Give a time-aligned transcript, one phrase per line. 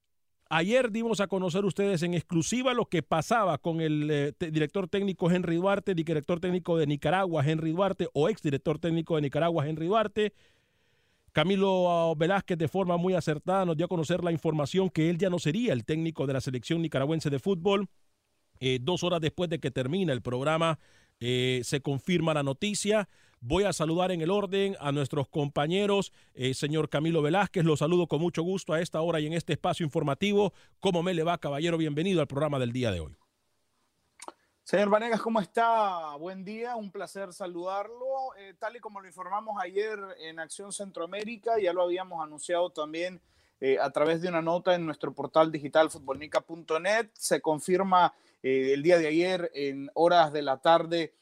[0.57, 5.29] Ayer dimos a conocer ustedes en exclusiva lo que pasaba con el eh, director técnico
[5.29, 9.89] Henry Duarte, director técnico de Nicaragua Henry Duarte o ex director técnico de Nicaragua Henry
[9.89, 10.33] Duarte.
[11.33, 15.19] Camilo ah, Velázquez de forma muy acertada nos dio a conocer la información que él
[15.19, 17.89] ya no sería el técnico de la selección nicaragüense de fútbol.
[18.61, 20.79] Eh, dos horas después de que termina el programa
[21.19, 23.09] eh, se confirma la noticia.
[23.47, 28.07] Voy a saludar en el orden a nuestros compañeros, eh, señor Camilo Velázquez, lo saludo
[28.07, 30.55] con mucho gusto a esta hora y en este espacio informativo.
[30.81, 31.77] ¿Cómo me le va, caballero?
[31.77, 33.15] Bienvenido al programa del día de hoy.
[34.63, 36.17] Señor Vanegas, ¿cómo está?
[36.17, 38.35] Buen día, un placer saludarlo.
[38.39, 43.21] Eh, tal y como lo informamos ayer en Acción Centroamérica, ya lo habíamos anunciado también
[43.61, 47.11] eh, a través de una nota en nuestro portal digital futbolnica.net.
[47.13, 51.13] Se confirma el día de ayer en horas de la tarde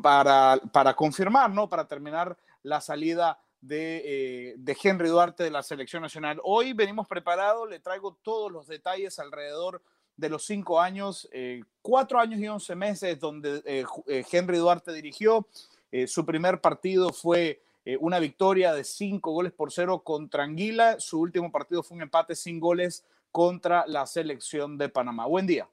[0.00, 1.68] para, confirmar, ¿no?
[1.68, 6.40] Para terminar la salida de, eh, Henry Duarte de la selección nacional.
[6.44, 9.82] Hoy venimos preparados, le traigo todos los detalles alrededor
[10.16, 15.46] de los cinco años, eh, cuatro años y once meses donde eh, Henry Duarte dirigió.
[16.06, 17.60] su primer partido fue
[18.00, 21.00] una victoria de cinco goles por cero contra Anguila.
[21.00, 25.26] Su último partido fue un empate sin goles contra la selección de Panamá.
[25.26, 25.68] Buen día.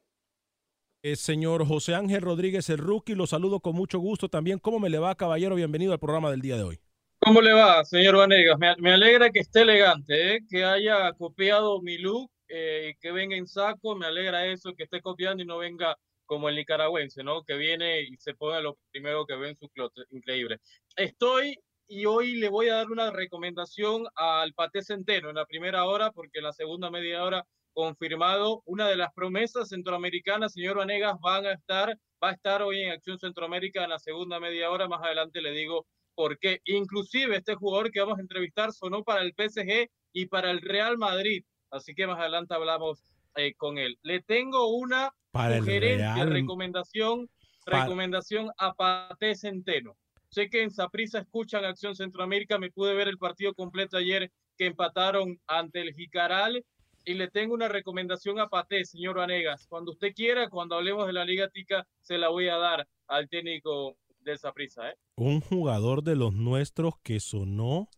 [1.01, 4.59] Eh, señor José Ángel Rodríguez, el rookie, lo saludo con mucho gusto también.
[4.59, 5.55] ¿Cómo me le va, caballero?
[5.55, 6.79] Bienvenido al programa del día de hoy.
[7.19, 8.59] ¿Cómo le va, señor Vanegas?
[8.59, 10.39] Me, alegra que esté elegante, ¿eh?
[10.49, 13.95] que haya copiado mi look, eh, que venga en saco.
[13.95, 17.43] Me alegra eso, que esté copiando y no venga como el nicaragüense, ¿no?
[17.43, 20.05] Que viene y se pone lo primero que ve en su closet.
[20.11, 20.57] Increíble.
[20.97, 21.57] Estoy
[21.87, 26.11] y hoy le voy a dar una recomendación al Paté Centeno en la primera hora,
[26.11, 27.45] porque en la segunda media hora
[27.79, 32.81] confirmado una de las promesas centroamericanas, señor Vanegas, van a estar, va a estar hoy
[32.81, 34.89] en Acción Centroamérica en la segunda media hora.
[34.89, 36.59] Más adelante le digo por qué.
[36.65, 40.97] Inclusive este jugador que vamos a entrevistar sonó para el PSG y para el Real
[40.97, 41.45] Madrid.
[41.71, 43.01] Así que más adelante hablamos
[43.37, 43.97] eh, con él.
[44.01, 47.29] Le tengo una sugerencia, recomendación,
[47.65, 49.95] recomendación a Pate Centeno.
[50.27, 54.65] Sé que en Saprisa escuchan Acción Centroamérica, me pude ver el partido completo ayer que
[54.65, 56.65] empataron ante el Jicaral
[57.05, 59.67] y le tengo una recomendación a Pate, señor Vanegas.
[59.67, 63.29] Cuando usted quiera, cuando hablemos de la Liga Tica, se la voy a dar al
[63.29, 64.89] técnico de Saprisa.
[64.89, 64.95] ¿eh?
[65.15, 67.89] Un jugador de los nuestros que sonó,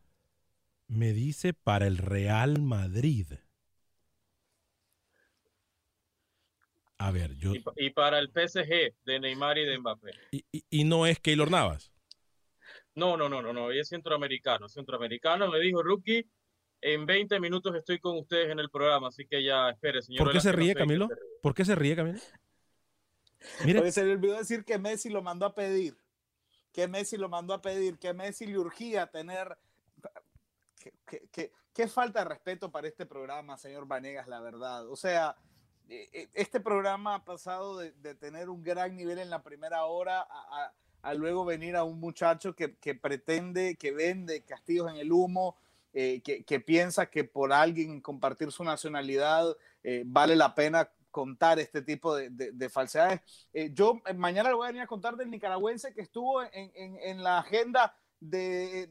[0.88, 3.28] me dice, para el Real Madrid.
[6.98, 7.54] A ver, yo.
[7.78, 10.12] Y, para el PSG de Neymar y de Mbappé.
[10.32, 11.92] ¿Y, no es Keylor Navas?
[12.94, 13.72] No, no, no, no, no.
[13.72, 14.70] es centroamericano.
[14.70, 16.30] Centroamericano, me dijo Rookie.
[16.82, 20.24] En 20 minutos estoy con ustedes en el programa, así que ya espere, señor.
[20.24, 21.10] ¿Por qué se ríe, Camilo?
[21.42, 22.20] ¿Por qué se ríe, Camilo?
[23.66, 23.80] Mire.
[23.80, 25.96] Porque se le olvidó decir que Messi lo mandó a pedir.
[26.74, 27.98] Que Messi lo mandó a pedir.
[28.00, 29.58] Que Messi le urgía tener.
[31.74, 34.88] Qué falta de respeto para este programa, señor Vanegas, la verdad.
[34.90, 35.38] O sea,
[35.88, 40.26] eh, eh, este programa ha pasado de, tener un gran nivel en la primera hora
[41.02, 45.58] a, luego venir a un muchacho que, pretende, que vende castillos en el humo,
[45.94, 49.56] eh, que, piensa que por alguien compartir su nacionalidad
[50.06, 53.22] vale la pena contar este tipo de, falsedades.
[53.74, 57.96] yo mañana le voy a venir a contar del nicaragüense que estuvo en la agenda
[58.22, 58.88] de,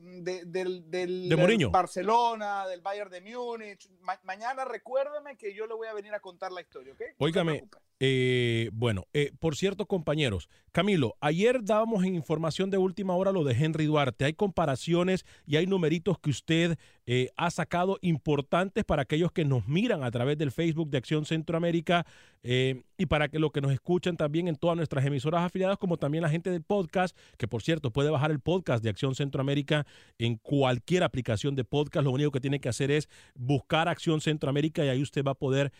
[0.47, 3.89] del, del, Barcelona, del Bayern de Múnich.
[4.25, 7.03] mañana recuérdeme que yo le voy a venir a contar la historia, ¿ok?
[7.19, 7.63] Óigame,
[8.01, 13.45] eh, bueno, eh, por cierto, compañeros, Camilo, ayer dábamos en información de última hora lo
[13.45, 14.25] de Henry Duarte.
[14.25, 19.69] Hay comparaciones y hay numeritos que usted eh, ha sacado importantes para aquellos que nos
[19.69, 22.07] miran a través del Facebook de Acción Centroamérica
[22.43, 26.23] y para que los que nos escuchan también en todas nuestras emisoras afiliadas, como también
[26.23, 29.87] la gente del podcast, que por cierto puede bajar el podcast de Acción Centroamérica
[30.19, 32.05] en cualquier aplicación de podcast.
[32.05, 35.35] Lo único que tiene que hacer es buscar Acción Centroamérica y ahí usted va a
[35.35, 35.73] poder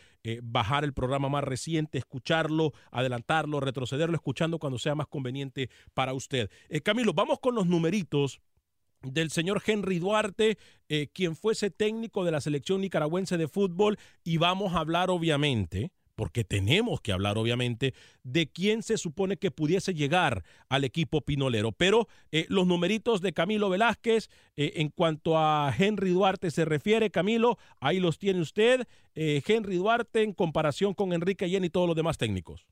[0.43, 6.51] bajar el programa más reciente escucharlo, adelantarlo, retrocederlo, escuchando cuando sea más conveniente para usted.
[6.69, 8.41] Eh, Camilo, vamos con los numeritos
[9.03, 10.59] del señor Henry Duarte,
[10.89, 15.91] eh, quien fuese técnico de la selección nicaragüense de fútbol, y vamos a hablar obviamente
[16.21, 17.95] porque tenemos que hablar obviamente
[18.25, 21.73] de quién se supone que pudiese llegar al equipo pinolero.
[21.73, 27.11] Pero eh, los numeritos de Camilo Velázquez, eh, en cuanto a Henry Duarte se refiere,
[27.11, 28.87] Camilo, ahí los tiene usted.
[29.15, 32.67] Eh, Henry Duarte en comparación con Enrique Yen y todos los demás técnicos.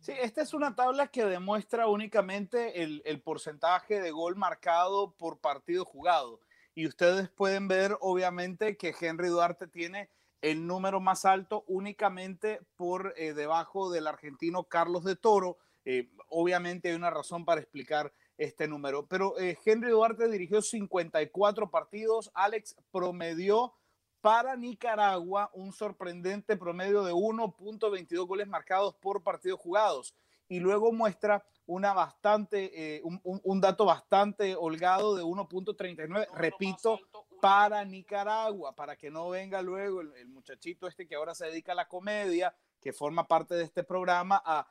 [0.00, 5.38] Sí, esta es una tabla que demuestra únicamente el, el porcentaje de gol marcado por
[5.38, 6.40] partido jugado.
[6.74, 10.10] Y ustedes pueden ver, obviamente, que Henry Duarte tiene
[10.40, 15.58] el número más alto únicamente por eh, debajo del argentino Carlos de Toro.
[15.84, 21.70] Eh, obviamente hay una razón para explicar este número, pero eh, Henry Duarte dirigió 54
[21.70, 23.74] partidos, Alex promedió
[24.20, 30.14] para Nicaragua un sorprendente promedio de 1.22 goles marcados por partidos jugados
[30.48, 36.98] y luego muestra una bastante, un, un, dato bastante holgado de 1.39, repito,
[37.40, 41.76] para Nicaragua, para que no venga luego el, muchachito este que ahora se dedica a
[41.76, 44.66] la comedia, que forma parte de este programa, a,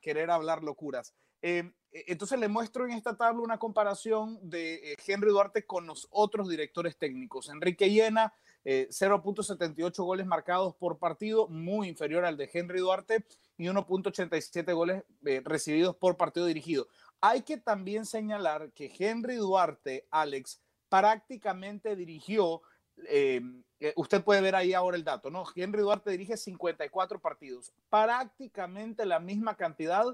[0.00, 1.14] querer hablar locuras.
[1.42, 5.86] Em, e, entonces le muestro en esta tabla una comparación de eh, Henry Duarte con
[5.86, 7.48] los otros directores técnicos.
[7.48, 8.32] Enrique Llena,
[8.64, 13.24] 0.78 eh, goles marcados por partido, muy inferior al de Henry Duarte,
[13.56, 16.88] y 1.87 goles eh, recibidos por partido dirigido.
[17.20, 22.60] Hay que también señalar que Henry Duarte, Alex, prácticamente dirigió,
[23.08, 23.40] eh,
[23.78, 25.44] eh, usted puede ver ahí ahora el dato, ¿no?
[25.54, 30.04] Henry Duarte dirige 54 partidos, prácticamente la misma cantidad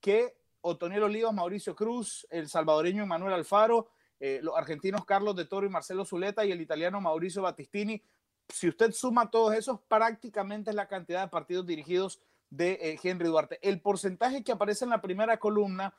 [0.00, 5.66] que Otoniel Olivas, Mauricio Cruz, el salvadoreño Manuel Alfaro, eh, los argentinos Carlos de Toro
[5.66, 8.02] y Marcelo Zuleta y el italiano Mauricio Battistini.
[8.48, 13.58] Si usted suma todos esos, prácticamente es la cantidad de partidos dirigidos de Henry Duarte.
[13.62, 15.94] El porcentaje que aparece en la primera columna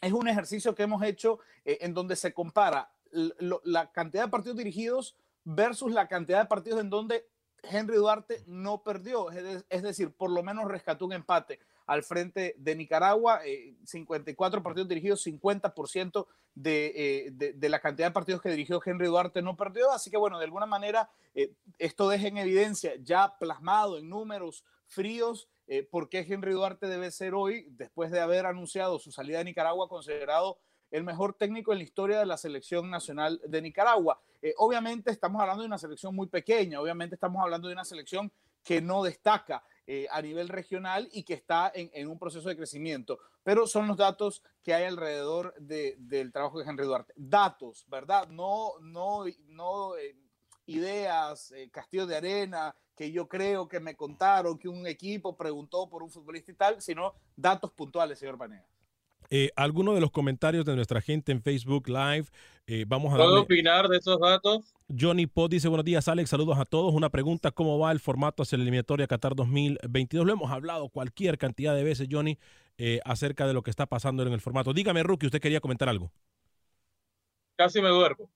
[0.00, 5.16] es un ejercicio que hemos hecho en donde se compara la cantidad de partidos dirigidos
[5.44, 7.26] versus la cantidad de partidos en donde
[7.62, 12.76] Henry Duarte no perdió, es, decir, por lo menos rescató un empate al frente de
[12.76, 13.40] Nicaragua,
[13.84, 16.26] 54 eh, partidos dirigidos, 50%
[16.64, 20.18] eh, de, de, la cantidad de partidos que dirigió Henry Duarte no perdió, así que
[20.18, 25.48] bueno, de alguna manera eh, esto deja en evidencia, ya plasmado en números fríos,
[25.90, 29.86] por qué Henry Duarte debe ser hoy, después de haber anunciado su salida de Nicaragua,
[29.86, 30.58] considerado
[30.90, 34.20] el mejor técnico en la historia de la selección nacional de Nicaragua.
[34.40, 38.30] Eh, obviamente estamos hablando de una selección muy pequeña, obviamente estamos hablando de una selección
[38.62, 39.62] que no destaca.
[39.90, 43.18] eh, a nivel regional y que está en, un proceso de crecimiento.
[43.42, 47.14] Pero son los datos que hay alrededor del trabajo de Henry Duarte.
[47.16, 48.28] Datos, ¿verdad?
[48.28, 50.14] No, no, no eh,
[50.66, 56.02] ideas, castillo de arena, que yo creo que me contaron, que un equipo preguntó por
[56.02, 58.66] un futbolista y tal, sino datos puntuales, señor Panea.
[59.30, 62.26] Eh, algunos de los comentarios de nuestra gente en Facebook Live.
[62.66, 64.74] Eh, vamos a ¿Puedo opinar de esos datos?
[64.88, 66.94] Johnny Pot dice, buenos días Alex, saludos a todos.
[66.94, 70.26] Una pregunta, ¿cómo va el formato hacia la eliminatoria Qatar 2022?
[70.26, 72.38] Lo hemos hablado cualquier cantidad de veces, Johnny,
[72.78, 74.72] eh, acerca de lo que está pasando en el formato.
[74.72, 76.10] Dígame, Rookie, usted quería comentar algo.
[77.56, 78.30] Casi me duermo.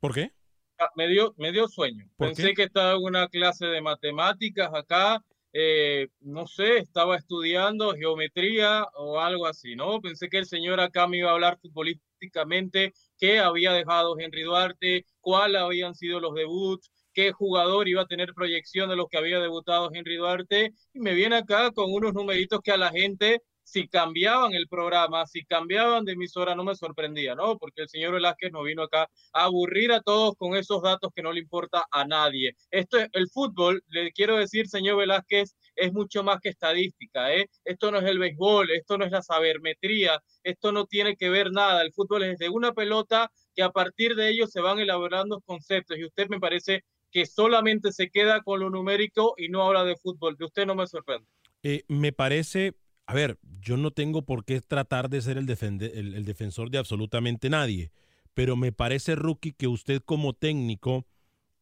[0.00, 0.32] ¿Por qué?
[0.78, 2.08] Ah, me dio, me dio sueño.
[2.16, 8.84] Pensé que estaba en una clase de matemáticas acá eh, no sé, estaba estudiando geometría
[8.94, 10.00] o algo así, ¿no?
[10.00, 15.06] Pensé que el señor acá me iba a hablar futbolísticamente, qué había dejado Henry Duarte,
[15.20, 19.40] cuáles habían sido los debuts, qué jugador iba a tener proyección de los que había
[19.40, 23.86] debutado Henry Duarte, y me viene acá con unos numeritos que a la gente si
[23.86, 27.58] cambiaban el programa, si cambiaban de emisora, no me sorprendía, ¿no?
[27.58, 31.22] Porque el señor Velázquez no vino acá a aburrir a todos con esos datos que
[31.22, 32.56] no le importa a nadie.
[32.70, 37.46] Esto es el fútbol, le quiero decir, señor Velázquez, es mucho más que estadística, ¿eh?
[37.64, 41.52] Esto no es el béisbol, esto no es la sabermetría, esto no tiene que ver
[41.52, 41.82] nada.
[41.82, 45.98] El fútbol es de una pelota que a partir de ello se van elaborando conceptos
[45.98, 49.96] y usted me parece que solamente se queda con lo numérico y no habla de
[49.96, 50.36] fútbol.
[50.36, 51.26] De usted no me sorprende.
[51.62, 52.74] Eh, me parece
[53.08, 57.48] a ver, yo no tengo por qué tratar de ser el, el, defensor de absolutamente
[57.48, 57.90] nadie,
[58.34, 61.06] pero me parece, Rookie, que usted como técnico,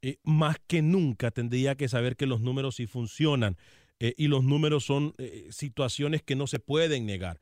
[0.02, 3.56] eh, más que nunca tendría que saber que los números sí funcionan
[4.00, 7.38] eh, y los números son eh, situaciones que no se pueden negar.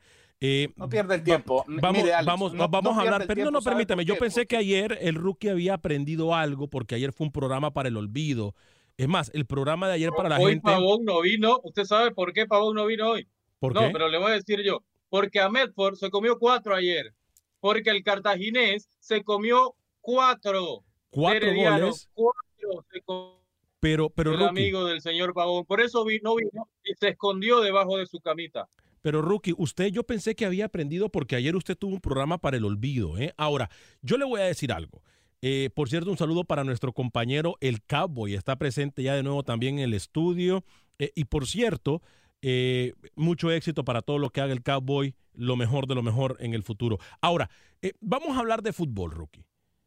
[0.76, 1.64] no pierde el tiempo.
[1.66, 3.26] vamos, vamos, vamos a hablar.
[3.26, 4.04] Pero no, no, permítame.
[4.04, 7.88] Yo pensé que ayer el rookie había aprendido algo porque ayer fue un programa para
[7.88, 8.54] el olvido.
[8.98, 10.50] Es más, el programa de ayer para la gente.
[10.52, 11.58] Hoy Pavón no vino.
[11.64, 13.26] ¿Usted sabe por qué Pavón no vino hoy?
[13.72, 14.84] No, pero le voy a decir yo.
[15.08, 17.14] Porque a Medford se comió cuatro ayer.
[17.60, 20.84] Porque el cartaginés se comió cuatro.
[21.10, 22.08] ¿Cuatro goles?
[22.12, 23.44] Cuatro se comió
[23.84, 25.66] pero, pero el amigo del señor Pavón.
[25.66, 28.66] Por eso no vino y se escondió debajo de su camita.
[29.02, 32.56] Pero Rookie, usted yo pensé que había aprendido porque ayer usted tuvo un programa para
[32.56, 33.18] el olvido.
[33.18, 33.34] ¿eh?
[33.36, 33.68] Ahora,
[34.00, 35.02] yo le voy a decir algo.
[35.42, 38.32] Eh, por cierto, un saludo para nuestro compañero el Cowboy.
[38.32, 40.64] Está presente ya de nuevo también en el estudio.
[40.98, 42.00] Eh, y por cierto,
[42.46, 46.36] eh, mucho éxito para todo lo que haga el Cowboy, lo mejor de lo mejor
[46.40, 46.98] en el futuro.
[47.22, 47.48] Ahora,
[47.80, 49.46] eh, vamos a hablar de fútbol, rookie.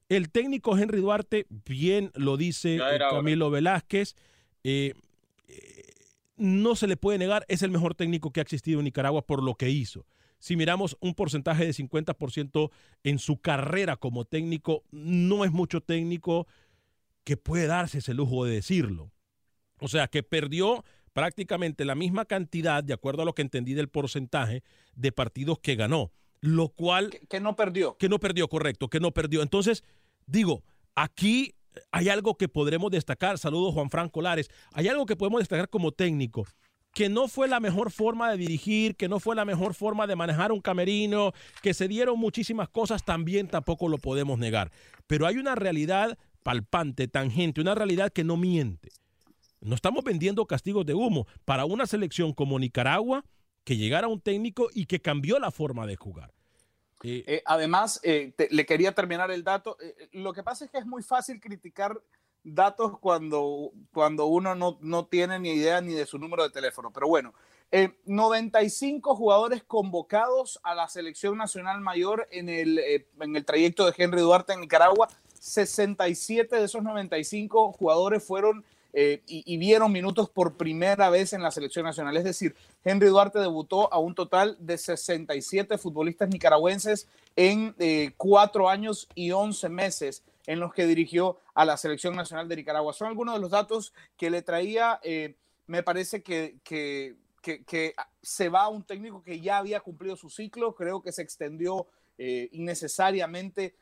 [0.10, 2.80] El técnico Henry Duarte, bien lo dice
[3.12, 4.16] Camilo Velázquez,
[4.64, 4.96] eh,
[6.36, 9.44] no se le puede negar, es el mejor técnico que ha existido en Nicaragua por
[9.44, 10.08] lo que hizo.
[10.40, 12.72] Si miramos un porcentaje de 50%
[13.04, 16.48] en su carrera como técnico, no es mucho técnico
[17.24, 19.12] que puede darse ese lujo de decirlo.
[19.80, 20.84] O sea, que perdió
[21.18, 24.62] prácticamente la misma cantidad, de acuerdo a lo que entendí del porcentaje,
[24.96, 26.12] de partidos que ganó.
[26.42, 27.10] Lo cual...
[27.28, 27.98] Que, no perdió.
[27.98, 29.42] Que no perdió, correcto, que no perdió.
[29.42, 29.84] Entonces,
[30.28, 30.62] digo,
[30.94, 31.56] aquí
[31.90, 33.40] hay algo que podremos destacar.
[33.40, 34.52] Saludos Juan Franco Lares.
[34.74, 36.46] Hay algo que podemos destacar como técnico
[36.94, 40.16] que no fue la mejor forma de dirigir, que no fue la mejor forma de
[40.16, 41.32] manejar un camerino,
[41.64, 44.72] que se dieron muchísimas cosas, también tampoco lo podemos negar.
[45.08, 48.90] Pero hay una realidad palpante, tangente, una realidad que no miente.
[49.62, 53.26] No estamos vendiendo castigos de humo para una selección como Nicaragua
[53.64, 56.32] que llegara un técnico y que cambió la forma de jugar.
[57.04, 59.78] Eh, eh, además, eh, le quería terminar el dato.
[60.14, 62.00] lo que pasa es que es muy fácil criticar
[62.44, 66.92] datos cuando, cuando uno no, no tiene ni idea ni de su número de teléfono.
[66.94, 67.34] Pero bueno,
[68.06, 74.22] 95 jugadores convocados a la selección nacional mayor en el, en el trayecto de Henry
[74.22, 75.10] Duarte en Nicaragua.
[75.40, 78.64] 67 de esos 95 jugadores fueron
[79.00, 82.18] eh, y, vieron minutos por primera vez en la selección nacional.
[82.18, 88.68] Es decir, Henry Duarte debutó a un total de 67 futbolistas nicaragüenses en eh, cuatro
[88.68, 92.92] años y 11 meses en los que dirigió a la selección nacional de Nicaragua.
[92.92, 95.00] Son algunos de los datos que le traía.
[95.04, 95.36] Eh,
[95.68, 100.74] me parece que, que, que, se va un técnico que ya había cumplido su ciclo.
[100.74, 101.86] Creo que se extendió
[102.18, 103.76] innecesariamente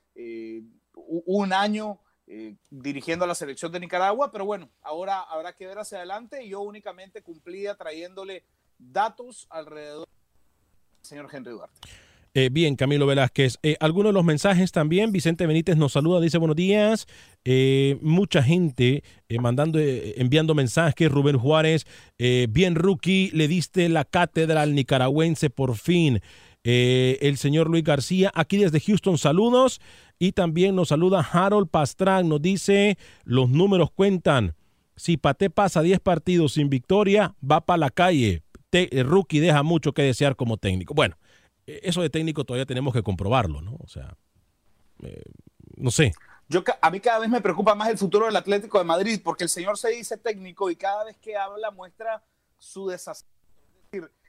[0.94, 5.78] un año eh, dirigiendo a la selección de Nicaragua, pero bueno, ahora habrá que ver
[5.78, 6.48] hacia adelante.
[6.48, 8.44] Yo únicamente cumplía trayéndole
[8.80, 11.80] datos alrededor del señor Henry Duarte.
[12.34, 13.60] Eh, bien, Camilo Velázquez.
[13.62, 15.12] Eh, algunos de los mensajes también.
[15.12, 17.06] Vicente Benítez nos saluda, dice buenos días.
[18.02, 19.04] mucha gente
[19.40, 21.12] mandando, enviando mensajes.
[21.12, 21.86] Rubén Juárez,
[22.50, 26.22] bien rookie, le diste la cátedra al nicaragüense por fin.
[26.64, 29.80] el señor Luis García, aquí desde Houston, saludos.
[30.18, 34.56] Y también nos saluda Harold Pastrán, nos dice, los números cuentan.
[34.96, 38.44] Si Pate pasa 10 partidos sin victoria, va para la calle.
[38.70, 40.94] Te, el rookie deja mucho que desear como técnico.
[40.94, 41.18] Bueno,
[41.68, 43.76] e, eso de técnico todavía tenemos que comprobarlo, ¿no?
[43.82, 44.16] O sea,
[45.04, 45.24] eh,
[45.76, 46.14] no sé.
[46.48, 49.44] Yo, a mí cada vez me preocupa más el futuro del Atlético de Madrid, porque
[49.44, 52.24] el señor se dice técnico y cada vez que habla muestra
[52.58, 53.35] su desastre.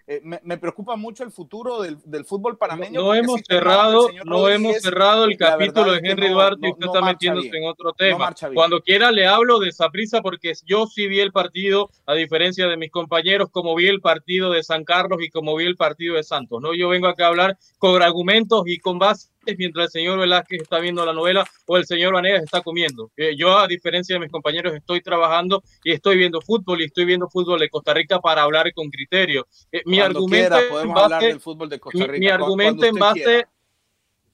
[0.09, 3.01] Eh, me, preocupa mucho el futuro del, del fútbol panameño.
[3.01, 7.51] No, hemos cerrado, no hemos cerrado el capítulo de Henry Duarte y usted está metiéndose
[7.53, 8.33] en otro tema.
[8.55, 12.69] Cuando quiera le hablo de esa prisa porque yo sí vi el partido, a diferencia
[12.69, 16.15] de mis compañeros, como vi el partido de San Carlos y como vi el partido
[16.15, 16.63] de Santos.
[16.63, 20.63] No, yo vengo acá a hablar con argumentos y con base mientras el señor Velázquez
[20.63, 23.11] está viendo la novela o el señor Vanegas está comiendo.
[23.17, 27.05] Eh, yo, a diferencia de mis compañeros, estoy trabajando y estoy viendo fútbol y estoy
[27.05, 29.47] viendo fútbol de Costa Rica para hablar con criterio.
[29.71, 32.19] Eh, mi argumento en base, fútbol de Costa Rica.
[32.19, 33.47] Mi, argumento en base...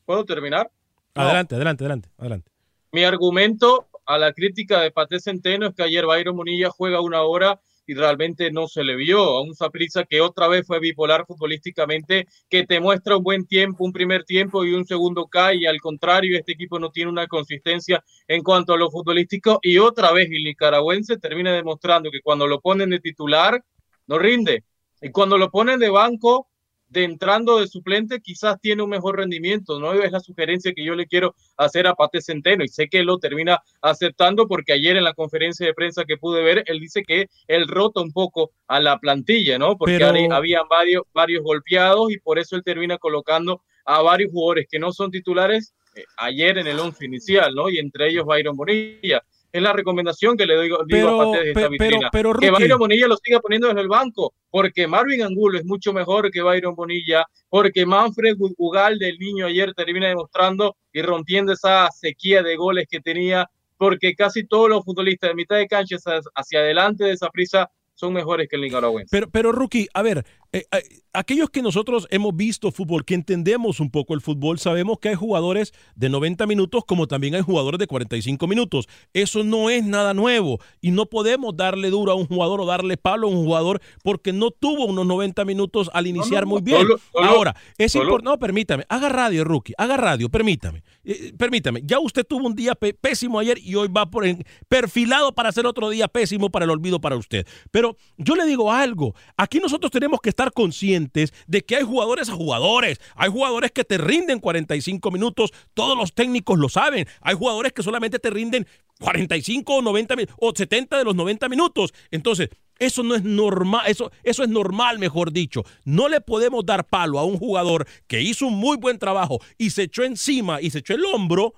[0.07, 0.71] ¿Puedo terminar?
[1.15, 2.51] Adelante, adelante, adelante, adelante.
[2.93, 7.23] Mi argumento a la crítica de Pate Centeno es que ayer Bayron Munilla juega una
[7.23, 9.21] hora y realmente no se le vio.
[9.21, 13.85] A un Saprissa que otra vez fue bipolar futbolísticamente, que te muestra un buen tiempo,
[13.85, 17.27] un primer tiempo y un segundo cae, y al contrario, este equipo no tiene una
[17.27, 22.47] consistencia en cuanto a lo futbolístico, y otra vez el nicaragüense termina demostrando que cuando
[22.47, 23.63] lo ponen de titular,
[24.07, 24.65] no rinde,
[25.01, 26.49] y cuando lo ponen de banco,
[26.93, 29.95] de entrando de suplente quizás tiene un mejor rendimiento, ¿no?
[29.95, 33.19] Es la sugerencia que yo le quiero hacer a Pate Centeno y sé que lo
[33.19, 37.29] termina aceptando porque ayer en la conferencia de prensa que pude ver, él dice que
[37.49, 39.79] él rota un poco a la plantilla, ¿no?
[39.79, 44.79] Porque habían varios, varios golpeados y por eso él termina colocando a varios jugadores que
[44.79, 47.71] no son titulares eh, ayer en el once inicial, ¿no?
[47.71, 49.23] Y entre ellos Byron Bonilla
[49.53, 52.11] es la recomendación que le doy, digo a parte de esta vitrina.
[52.11, 56.31] que Byron Bonilla lo siga poniendo desde el banco, porque Marvin Angulo es mucho mejor
[56.31, 62.43] que Byron Bonilla, porque Manfred Ugal del niño ayer termina demostrando y rompiendo esa sequía
[62.43, 65.97] de goles que tenía, porque casi todos los futbolistas de mitad de cancha
[66.35, 69.09] hacia adelante de esa prisa son mejores que el nicaragüense.
[69.11, 73.81] Pero, pero Rookie, a ver, eh, eh, aquellos que nosotros hemos visto fútbol, que entendemos
[73.81, 77.79] un poco el fútbol, sabemos que hay jugadores de 90 minutos como también hay jugadores
[77.79, 78.87] de 45 minutos.
[79.15, 82.99] Eso no es nada nuevo y no podemos darle duro a un jugador o darle
[82.99, 86.87] palo a un jugador porque no tuvo unos 90 minutos al iniciar muy bien.
[87.15, 91.81] Ahora, es importante, no, permítame, haga radio, Rookie, haga radio, permítame, eh, permítame.
[91.85, 94.23] Ya usted tuvo un día pésimo ayer y hoy va por
[94.69, 97.47] perfilado para hacer otro día pésimo para el olvido para usted.
[97.71, 102.29] Pero yo le digo algo, aquí nosotros tenemos que estar conscientes de que hay jugadores
[102.29, 103.01] a jugadores.
[103.15, 107.07] Hay jugadores que te rinden 45 minutos, todos los técnicos lo saben.
[107.21, 108.67] Hay jugadores que solamente te rinden
[108.99, 111.95] 45 o 90 o 70 de los 90 minutos.
[112.11, 115.63] Entonces, eso no es normal, eso, eso es normal, mejor dicho.
[115.85, 119.71] No le podemos dar palo a un jugador que hizo un muy buen trabajo y
[119.71, 121.55] se echó encima y se echó el hombro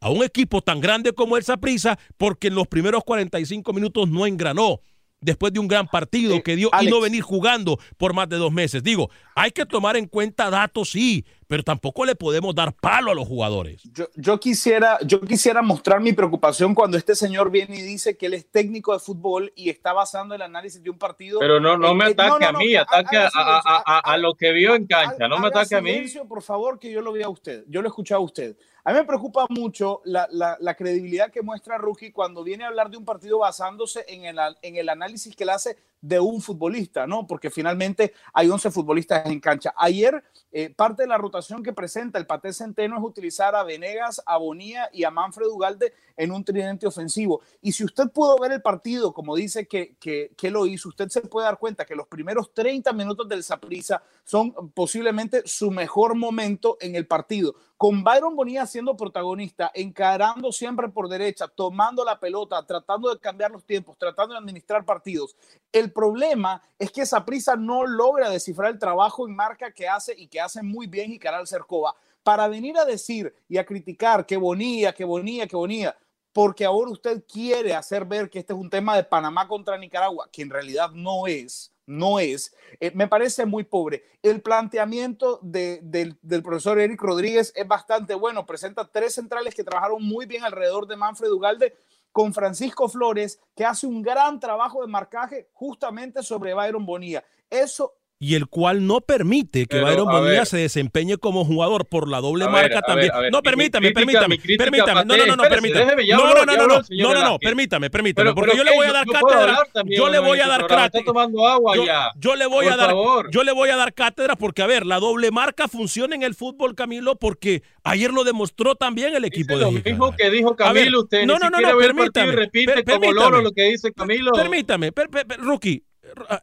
[0.00, 4.26] a un equipo tan grande como el Saprissa porque en los primeros 45 minutos no
[4.26, 4.80] engranó
[5.20, 8.36] después de un gran partido eh, que dio y no venir jugando por más de
[8.36, 8.82] dos meses.
[8.82, 13.14] Digo, hay que tomar en cuenta datos, sí, pero tampoco le podemos dar palo a
[13.16, 13.82] los jugadores.
[14.14, 18.34] Yo, quisiera, yo quisiera mostrar mi preocupación cuando este señor viene y dice que él
[18.34, 21.40] es técnico de fútbol y está basando el análisis de un partido.
[21.40, 25.40] Pero no, no me ataque a mí, ataque a, lo que vio en cancha, no
[25.40, 26.04] me ataque a mí.
[26.28, 28.56] Por favor, que yo lo vea a usted, yo lo he escuchado a usted.
[28.84, 32.90] A mí me preocupa mucho la, la, credibilidad que muestra Rookie cuando viene a hablar
[32.90, 37.06] de un partido basándose en el, en el análisis que le hace de un futbolista,
[37.06, 37.26] ¿no?
[37.26, 39.74] Porque finalmente hay 11 futbolistas en cancha.
[39.76, 44.22] Ayer, eh, parte de la rotación que presenta el Paté Centeno es utilizar a Venegas,
[44.24, 47.42] a Bonía y a Manfred Ugalde en un tridente ofensivo.
[47.60, 51.20] Y si usted pudo ver el partido, como dice que, que, lo hizo, usted se
[51.20, 56.76] puede dar cuenta que los primeros 30 minutos del Saprisa son posiblemente su mejor momento
[56.80, 57.54] en el partido.
[57.80, 63.52] Con Byron Bonilla siendo protagonista, encarando siempre por derecha, tomando la pelota, tratando de cambiar
[63.52, 65.34] los tiempos, tratando de administrar partidos.
[65.72, 70.14] El problema es que esa prisa no logra descifrar el trabajo en marca que hace
[70.14, 71.94] y que hace muy bien Icaral Cercova.
[72.22, 75.96] Para venir a decir y a criticar que bonía, que bonía, que bonía,
[76.34, 80.28] porque ahora usted quiere hacer ver que este es un tema de Panamá contra Nicaragua,
[80.30, 84.04] que en realidad no es no es, eh, me parece muy pobre.
[84.22, 88.46] El planteamiento del, profesor Eric Rodríguez es bastante bueno.
[88.46, 91.76] Presenta tres centrales que trabajaron muy bien alrededor de Manfred Ugalde
[92.12, 97.24] con Francisco Flores, que hace un gran trabajo de marcaje justamente sobre Byron Bonilla.
[97.48, 102.20] Eso y el cual no permite que Byron Bonilla se desempeñe como jugador por la
[102.20, 103.10] doble marca también.
[103.32, 105.04] no, permítame, permítame, permítame.
[105.06, 106.06] No, no, no, no, permítame.
[106.06, 108.92] No, no, no, no, no, no, no, no, permítame, permítame, porque yo le voy a
[108.92, 109.58] dar cátedra.
[109.86, 111.04] Yo le voy a dar cátedra.
[111.04, 112.10] tomando agua ya.
[112.16, 112.94] Yo le voy a dar
[113.30, 116.34] yo le voy a dar cátedra porque a ver, la doble marca funciona en el
[116.34, 121.00] fútbol Camilo porque ayer lo demostró también el equipo de Lo mismo que dijo Camilo,
[121.00, 122.32] usted no, no, no, no, permítame.
[122.32, 124.32] Repite como loro lo que dice Camilo.
[124.32, 124.92] Permítame,
[125.38, 125.84] rookie,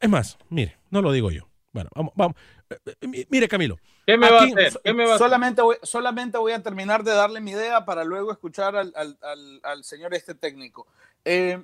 [0.02, 1.48] es más, mire, no lo digo yo.
[1.78, 2.38] Bueno, vamos, vamos.
[2.72, 3.78] Eh, eh, mire, Camilo.
[4.04, 4.82] ¿Qué me va a hacer?
[4.84, 8.04] ¿Qué me va a solamente, Voy, solamente voy a terminar de darle mi idea para
[8.04, 10.88] luego escuchar al, al, al, señor este técnico.
[11.24, 11.64] Eh,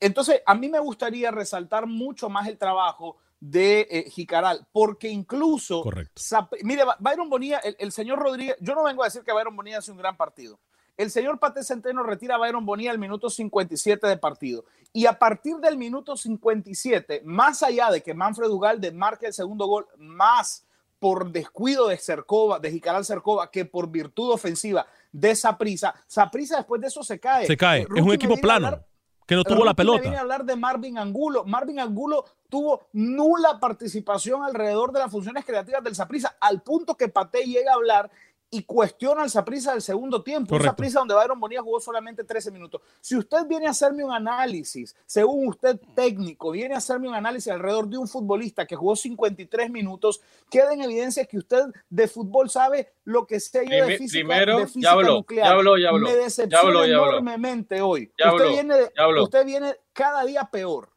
[0.00, 6.22] entonces, a mí me gustaría resaltar mucho más el trabajo de Jicaral, porque incluso, Correcto.
[6.62, 9.78] mire, Byron Bonilla, el, el, señor Rodríguez, yo no vengo a decir que Byron Bonilla
[9.78, 10.58] hace un gran partido,
[10.96, 14.64] el señor Pate Centeno retira a Byron Bonilla al minuto 57 de partido.
[14.92, 19.66] Y a partir del minuto 57, más allá de que Manfred Ugalde marque el segundo
[19.66, 20.66] gol, más
[20.98, 25.94] por descuido de Cercova, de Jicaral Cercova, que por virtud ofensiva de Saprisa.
[26.06, 27.46] Saprisa después de eso se cae.
[27.46, 27.82] Se cae.
[27.82, 28.82] es un equipo plano.
[29.26, 30.00] que no tuvo la pelota.
[30.00, 31.44] Viene a hablar de Marvin Angulo.
[31.44, 37.08] Marvin Angulo tuvo nula participación alrededor de las funciones creativas del Saprisa, al punto que
[37.08, 38.10] Pate llega a hablar
[38.56, 40.56] y cuestiona al Saprisa del segundo tiempo.
[40.56, 42.80] Un Saprisa donde Byron Bonilla jugó solamente 13 minutos.
[43.02, 47.52] Si usted viene a hacerme un análisis, según usted técnico, viene a hacerme un análisis
[47.52, 52.48] alrededor de un futbolista que jugó 53 minutos, queda en evidencia que usted de fútbol
[52.48, 55.46] sabe lo que sé yo de física, Primero, de física ya nuclear.
[55.46, 58.10] Ya habló, ya habló, Me decepciona enormemente hoy.
[58.18, 58.74] Usted, viene,
[59.20, 60.88] usted viene cada día peor.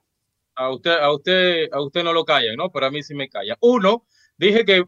[0.56, 2.72] A usted, a usted, a usted no lo calla, ¿no?
[2.72, 3.58] Pero a mí sí me calla.
[3.60, 4.06] Uno,
[4.38, 4.86] dije que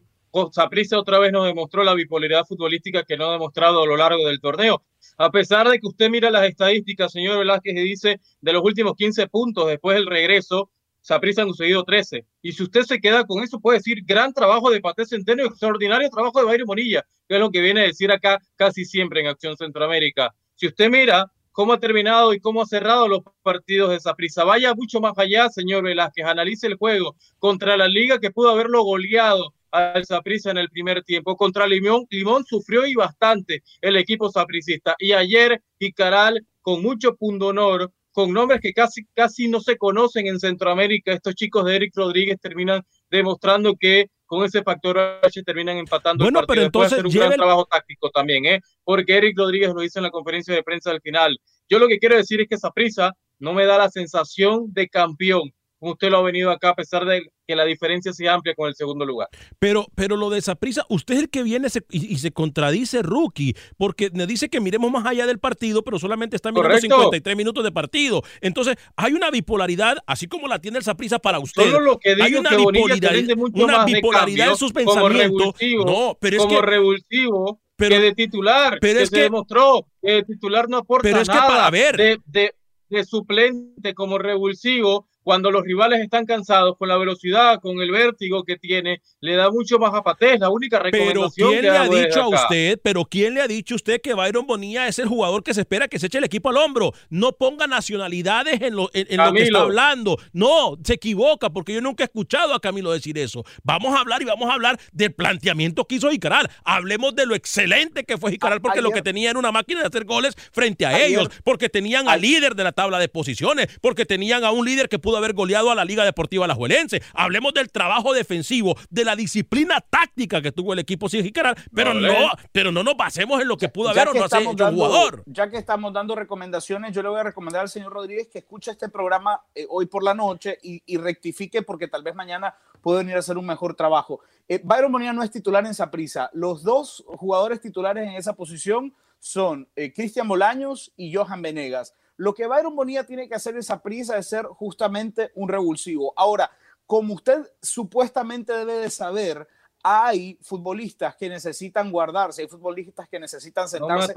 [0.52, 4.28] Saprissa otra vez nos demostró la bipolaridad futbolística que no ha demostrado a lo largo
[4.28, 4.84] del torneo.
[5.18, 8.96] A pesar de que usted mira las estadísticas, señor Velázquez, y dice de los últimos
[8.96, 12.26] 15 puntos después del regreso, Saprissa han conseguido 13.
[12.44, 15.48] Y si usted se queda con eso, puede decir gran trabajo de Paté Centeno y
[15.48, 19.22] extraordinario trabajo de Bayron Monilla, que es lo que viene a decir acá casi siempre
[19.22, 20.34] en Acción Centroamérica.
[20.56, 24.74] Si usted mira cómo ha terminado y cómo ha cerrado los partidos de Saprissa, vaya
[24.76, 29.54] mucho más allá, señor Velázquez, analice el juego contra la liga que pudo haberlo goleado
[29.72, 31.36] al Saprissa en el primer tiempo.
[31.36, 34.96] Contra Limón, Limón sufrió y bastante el equipo sapricista.
[35.00, 40.40] Y ayer Icaral, con mucho pundonor, con nombres que casi, casi no se conocen en
[40.40, 46.24] Centroamérica, estos chicos de Eric Rodríguez terminan demostrando que con ese factor H terminan empatando.
[46.24, 48.62] Bueno, pero entonces hacer un gran trabajo táctico también, ¿eh?
[48.84, 51.38] porque Eric Rodríguez lo dice en la conferencia de prensa del final.
[51.70, 55.54] Yo lo que quiero decir es que Saprissa no me da la sensación de campeón
[55.82, 58.68] como usted lo ha venido acá, a pesar de que la diferencia sea amplia con
[58.68, 59.30] el segundo lugar.
[59.58, 63.56] Pero, pero lo de esa prisa, usted es el que viene y, se contradice, Rookie,
[63.78, 67.64] porque me dice que miremos más allá del partido, pero solamente está mirando 53 minutos
[67.64, 68.22] de partido.
[68.42, 71.64] Entonces, hay una bipolaridad, así como la tiene el Saprisa para usted.
[71.64, 73.14] Solo lo que digo hay una bipolaridad,
[73.54, 75.56] una bipolaridad en sus pensamientos.
[75.60, 79.22] Como no, pero es como revulsivo pero, que de titular, pero que es se que,
[79.24, 81.42] demostró que de titular no aporta pero es nada.
[81.42, 82.54] Que para, ver, de, de,
[82.90, 88.44] de suplente como revulsivo cuando los rivales están cansados con la velocidad, con el vértigo
[88.44, 91.88] que tiene, le da mucho más a Patés, la única recomendación pero ¿quién le ha
[91.88, 95.08] dicho a usted, pero quién le ha dicho a usted que Byron Bonilla es el
[95.08, 96.94] jugador que se espera que se eche el equipo al hombro?
[97.10, 100.18] No ponga nacionalidades en lo, en, lo que está hablando.
[100.34, 103.44] No, se equivoca porque yo nunca he escuchado a Camilo decir eso.
[103.64, 106.50] Vamos a hablar y vamos a hablar del planteamiento que hizo Jicaral.
[106.64, 109.88] Hablemos de lo excelente que fue Jicaral porque lo que tenía era una máquina de
[109.88, 114.06] hacer goles frente a ellos, porque tenían al líder de la tabla de posiciones, porque
[114.06, 117.02] tenían a un líder que pudo haber goleado a la Liga Deportiva Alajuelense.
[117.14, 122.14] Hablemos del trabajo defensivo, de la disciplina táctica que tuvo el equipo Jicaral, pero no,
[122.52, 125.24] pero no nos basemos en lo que pudo haber o no hacer un jugador.
[125.26, 128.72] Ya que estamos dando recomendaciones, yo le voy a recomendar al señor Rodríguez que escuche
[128.72, 133.16] este programa eh, hoy por la noche y, rectifique porque tal vez mañana puede venir
[133.16, 134.20] a hacer un mejor trabajo.
[134.48, 136.30] Eh, Byron Bonilla no es titular en prisa.
[136.34, 141.96] Los dos jugadores titulares en esa posición son eh, Cristian Bolaños y Johan Venegas.
[142.22, 146.14] Lo que Byron Bonilla tiene que hacer esa prisa es ser justamente un revulsivo.
[146.16, 146.52] Ahora,
[146.86, 149.48] como usted supuestamente debe de saber,
[149.82, 154.14] hay futbolistas que necesitan guardarse, hay futbolistas que necesitan sentarse.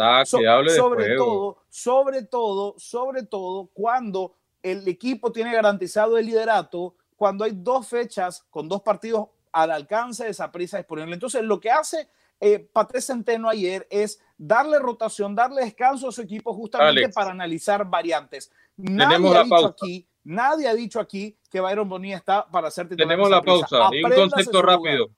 [0.77, 7.53] sobre todo, sobre todo, sobre todo cuando el equipo tiene garantizado el liderato, cuando hay
[7.55, 11.15] dos fechas con dos partidos al alcance de esa prisa disponible.
[11.15, 12.69] Entonces, lo que hace eh,
[13.01, 18.51] Centeno ayer es darle rotación, darle descanso a su equipo justamente para analizar variantes.
[18.77, 22.89] Nadie ha, dicho aquí, nadie ha dicho aquí que Byron Bonilla está para hacer.
[22.89, 25.11] Tenemos la pausa y un concepto rápido.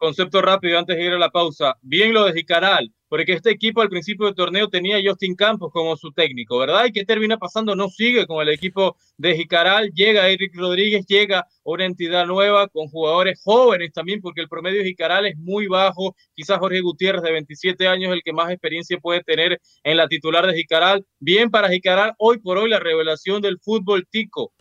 [0.00, 1.76] Concepto rápido antes de ir a la pausa.
[1.82, 5.70] Bien lo de Jicaral, porque este equipo al principio del torneo tenía a Justin Campos
[5.70, 6.86] como su técnico, ¿verdad?
[6.86, 7.76] ¿Y qué termina pasando?
[7.76, 12.88] No sigue con el equipo de Jicaral, llega Eric Rodríguez, llega una entidad nueva con
[12.88, 17.32] jugadores jóvenes también, porque el promedio de Jicaral es muy bajo, quizás Jorge Gutiérrez de
[17.32, 21.04] 27 años el que más experiencia puede tener en la titular de Jicaral.
[21.18, 24.54] Bien para Jicaral, hoy por hoy la revelación del fútbol tico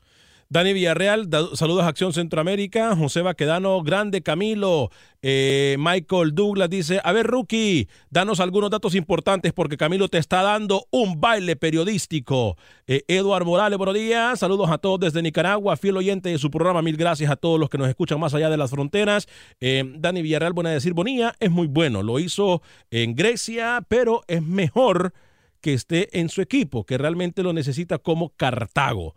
[0.52, 2.96] Dani Villarreal, saludos a Acción Centroamérica.
[2.96, 4.90] José Baquedano, grande Camilo.
[5.22, 10.42] Eh, Michael Douglas dice: A ver, Rookie, danos algunos datos importantes porque Camilo te está
[10.42, 12.58] dando un baile periodístico.
[12.88, 14.40] Eh, Eduard Morales, buenos días.
[14.40, 16.82] Saludos a todos desde Nicaragua, fiel oyente de su programa.
[16.82, 19.28] Mil gracias a todos los que nos escuchan más allá de las fronteras.
[19.60, 22.02] Eh, Dani Villarreal, buena decir, Bonilla es muy bueno.
[22.02, 25.14] Lo hizo en Grecia, pero es mejor
[25.62, 29.14] que esté en su equipo, que realmente lo necesita como Cartago.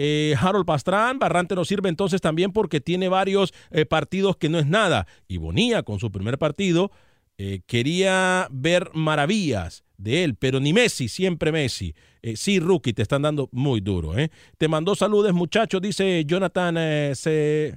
[0.00, 4.60] Eh, Harold Pastrán, Barrante nos sirve entonces también porque tiene varios eh, partidos que no
[4.60, 5.08] es nada.
[5.26, 6.92] Y Bonilla con su primer partido
[7.36, 11.96] eh, quería ver maravillas de él, pero ni Messi, siempre Messi.
[12.36, 14.12] sí, rookie, te están dando muy duro.
[14.56, 16.76] Te mandó saludos, muchachos, dice Jonathan.
[16.76, 17.76] ¿Qué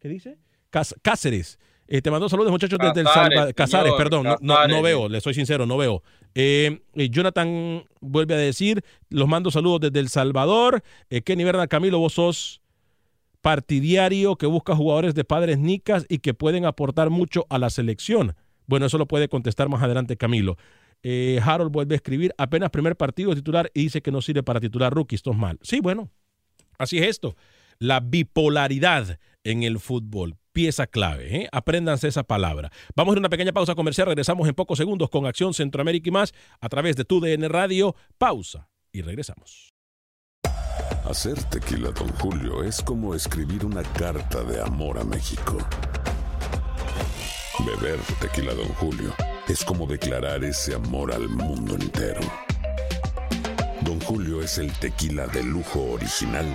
[0.00, 0.38] dice?
[0.70, 1.58] Cáceres.
[1.86, 3.54] Te mando saludos, muchachos, desde el Salvador.
[3.54, 6.02] Casares, perdón, no, no, veo, le soy sincero, no veo.
[6.34, 10.82] Eh, eh, Jonathan vuelve a decir, los mando saludos desde El Salvador.
[11.24, 12.60] Kenny Bernal Camilo, vos sos
[13.40, 18.34] partidario que busca jugadores de padres nicas y que pueden aportar mucho a la selección.
[18.66, 20.56] Bueno, eso lo puede contestar más adelante Camilo.
[21.42, 24.92] Harold vuelve a escribir, apenas primer partido titular y dice que no sirve para titular
[24.92, 25.58] rookie, esto es mal.
[25.62, 26.10] Sí, bueno,
[26.78, 27.34] así es esto.
[27.78, 31.44] La bipolaridad en el fútbol pieza clave.
[31.44, 31.48] ¿eh?
[32.02, 32.70] Esa palabra.
[32.94, 34.06] Vamos a una pequeña pausa comercial.
[34.06, 37.94] Regresamos en pocos segundos con Acción Centroamérica y más a través de tu DN Radio.
[38.18, 39.72] Pausa y regresamos.
[41.04, 45.58] Hacer tequila, don Julio, es como escribir una carta de amor a México.
[47.66, 49.12] Beber tequila, don Julio,
[49.48, 52.20] es como declarar ese amor al mundo entero.
[53.82, 56.54] Don Julio es el tequila de lujo original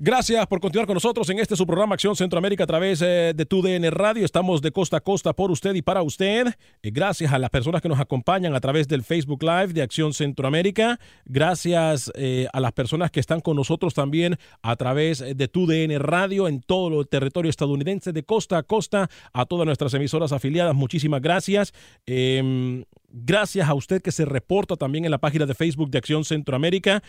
[0.00, 3.46] Gracias por continuar con nosotros en este su programa Acción Centroamérica a través eh, de
[3.46, 4.24] tu DN Radio.
[4.24, 6.54] Estamos de costa a costa por usted y para usted.
[6.84, 10.14] Eh, gracias a las personas que nos acompañan a través del Facebook Live de Acción
[10.14, 11.00] Centroamérica.
[11.24, 15.98] Gracias eh, a las personas que están con nosotros también a través de tu DN
[15.98, 19.10] Radio en todo el territorio estadounidense de costa a costa.
[19.32, 21.74] A todas nuestras emisoras afiliadas, muchísimas gracias.
[22.06, 26.24] Em, gracias a usted que se reporta también en la página de Facebook de Acción
[26.24, 27.02] Centroamérica.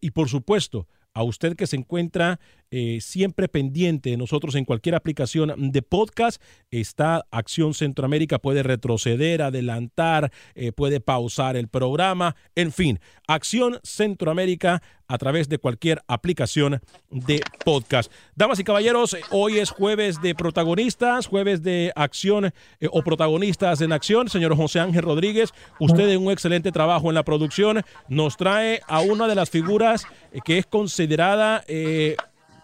[0.00, 2.40] y por supuesto, a usted que se encuentra
[2.76, 6.42] eh, siempre pendiente de nosotros en cualquier aplicación de podcast.
[6.72, 12.98] Está Acción Centroamérica, puede retroceder, adelantar, eh, puede pausar el programa, en fin,
[13.28, 18.10] Acción Centroamérica a través de cualquier aplicación de podcast.
[18.34, 23.92] Damas y caballeros, hoy es jueves de protagonistas, jueves de acción eh, o protagonistas en
[23.92, 24.28] acción.
[24.28, 29.00] Señor José Ángel Rodríguez, usted en un excelente trabajo en la producción nos trae a
[29.00, 30.06] una de las figuras
[30.44, 30.66] que es
[31.04, 31.64] considerada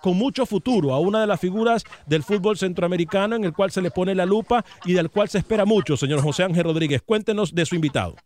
[0.01, 3.83] con mucho futuro, a una de las figuras del fútbol centroamericano en el cual se
[3.83, 7.03] le pone la lupa y del cual se espera mucho, señor José Ángel Rodríguez.
[7.05, 8.17] Cuéntenos de su invitado.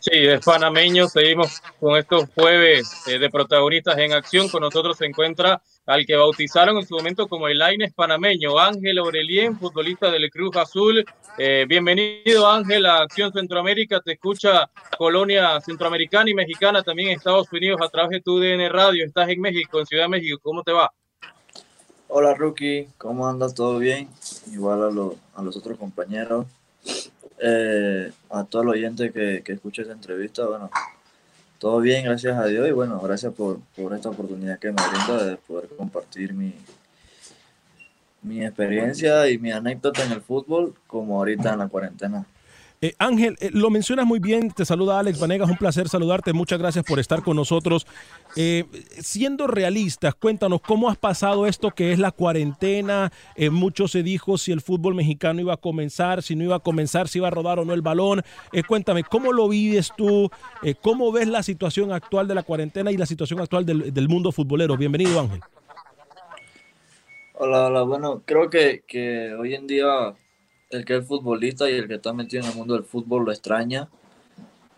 [0.00, 1.08] Sí, es panameño.
[1.08, 4.48] Seguimos con estos jueves eh, de protagonistas en acción.
[4.48, 8.98] Con nosotros se encuentra al que bautizaron en su momento como el Aines panameño, Ángel
[8.98, 11.02] Aurelien, futbolista del Cruz Azul.
[11.38, 13.98] Eh, bienvenido, Ángel, a Acción Centroamérica.
[14.02, 18.68] Te escucha Colonia Centroamericana y Mexicana, también en Estados Unidos, a través de tu DN
[18.68, 19.02] Radio.
[19.02, 20.38] Estás en México, en Ciudad de México.
[20.42, 20.92] ¿Cómo te va?
[22.08, 23.54] Hola Rookie, ¿cómo andas?
[23.54, 24.10] ¿Todo bien?
[24.52, 26.44] Igual a, los otros compañeros.
[27.40, 30.68] Eh, a todo el oyente que, que escucha esta entrevista, bueno,
[31.58, 35.24] todo bien, gracias a Dios y bueno, gracias por, por esta oportunidad que me brinda
[35.24, 36.54] de poder compartir mi,
[38.22, 42.26] mi experiencia y mi anécdota en el fútbol como ahorita en la cuarentena.
[42.80, 46.60] Eh, Ángel, eh, lo mencionas muy bien, te saluda Alex Vanegas, un placer saludarte, muchas
[46.60, 47.88] gracias por estar con nosotros.
[48.36, 48.66] Eh,
[49.00, 53.10] siendo realistas, cuéntanos cómo has pasado esto que es la cuarentena,
[53.50, 57.08] mucho se dijo si el fútbol mexicano iba a comenzar, si no iba a comenzar,
[57.08, 58.22] si iba a rodar o no el balón.
[58.68, 60.30] cuéntame, ¿cómo lo vives tú?
[60.80, 64.30] ¿Cómo ves la situación actual de la cuarentena y la situación actual del, del mundo
[64.30, 64.76] futbolero?
[64.76, 65.40] Bienvenido Ángel.
[67.34, 70.14] Hola, hola, bueno, creo que, que hoy en día
[70.70, 73.32] el que es futbolista y el que está metido en el mundo del fútbol lo
[73.32, 73.88] extraña,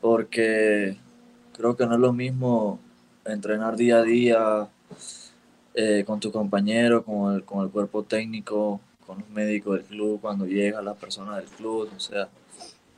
[0.00, 0.96] porque
[1.57, 2.79] creo que no es lo mismo
[3.24, 4.68] entrenar día a día
[5.74, 10.20] eh, con tu compañero, con el, con el cuerpo técnico, con los médicos del club,
[10.20, 12.29] cuando llega la persona del club, o sea,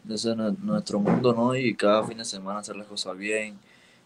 [0.09, 1.55] ese es nuestro mundo, ¿no?
[1.57, 3.57] Y cada fin de semana hacer las cosas bien,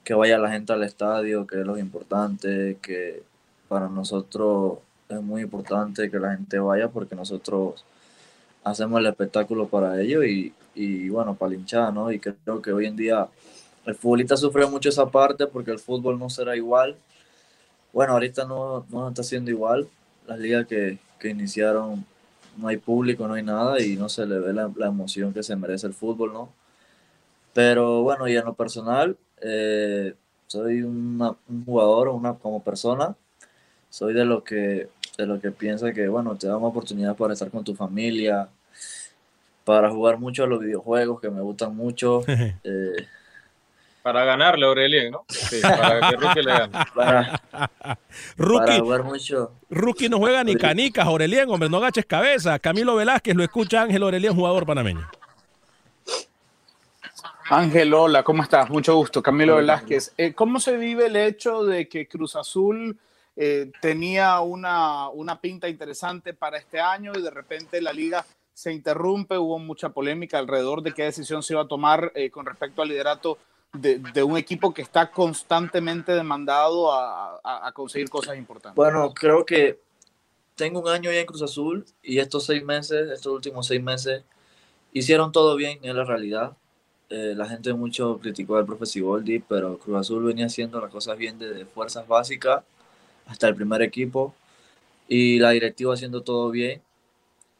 [0.04, 3.22] que vaya la gente al estadio, que es lo importante, que
[3.68, 7.84] para nosotros es muy importante que la gente vaya porque nosotros
[8.66, 12.10] hacemos el espectáculo para ellos y, y bueno, para la hinchada, ¿no?
[12.10, 13.28] Y creo que hoy en día
[13.86, 16.96] el futbolista sufre mucho esa parte porque el fútbol no será igual.
[17.92, 19.88] Bueno, ahorita no, no está siendo igual.
[20.26, 22.04] Las ligas que, que, iniciaron
[22.56, 25.54] no hay público, no hay nada y no se le ve la, emoción que se
[25.54, 26.52] merece el fútbol, ¿no?
[27.54, 30.14] Pero bueno, y en lo personal, eh,
[30.48, 33.14] soy un jugador, una, como persona,
[33.90, 37.32] soy de lo que de lo que piensa que, bueno, te da una oportunidad para
[37.32, 38.48] estar con tu familia,
[39.64, 42.22] para jugar mucho a los videojuegos que me gustan mucho.
[42.28, 43.06] eh,
[44.02, 45.24] para ganarle a Aurelien, ¿no?
[45.28, 46.72] Sí, para que Rookie le gane.
[46.94, 47.42] Para,
[48.36, 49.52] Rookie, para jugar mucho.
[49.68, 52.56] Rookie no juega ni canicas, Aurelien, hombre, no agaches cabeza.
[52.60, 55.08] Camilo Velázquez lo escucha Ángel Aurelien, jugador panameño.
[57.48, 58.70] Ángel, hola, ¿cómo estás?
[58.70, 59.22] Mucho gusto.
[59.22, 60.12] Camilo Velázquez.
[60.16, 62.96] Eh, ¿Cómo se vive el hecho de que Cruz Azul
[63.36, 68.72] eh, tenía una, una pinta interesante para este año y de repente la liga se
[68.72, 69.36] interrumpe?
[69.36, 72.88] Hubo mucha polémica alrededor de qué decisión se iba a tomar eh, con respecto al
[72.88, 73.36] liderato
[73.74, 78.74] de, de, un equipo que está constantemente demandado a, a, a, conseguir cosas importantes?
[78.74, 79.78] Bueno, creo que
[80.54, 84.24] tengo un año ya en Cruz Azul y estos seis meses, estos últimos seis meses,
[84.94, 86.56] hicieron todo bien, en la realidad.
[87.10, 91.18] Eh, la gente mucho criticó al profe Siboldi, pero Cruz Azul venía haciendo las cosas
[91.18, 92.64] bien desde fuerzas básicas
[93.26, 94.34] hasta el primer equipo
[95.08, 96.82] y la directiva haciendo todo bien.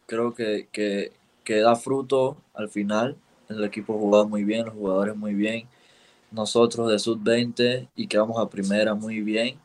[0.06, 1.12] Creo que, que,
[1.44, 3.16] que da fruto al final.
[3.48, 5.68] El equipo jugado muy bien, los jugadores muy bien
[6.30, 9.58] nosotros de sub-20 y quedamos a primera muy bien.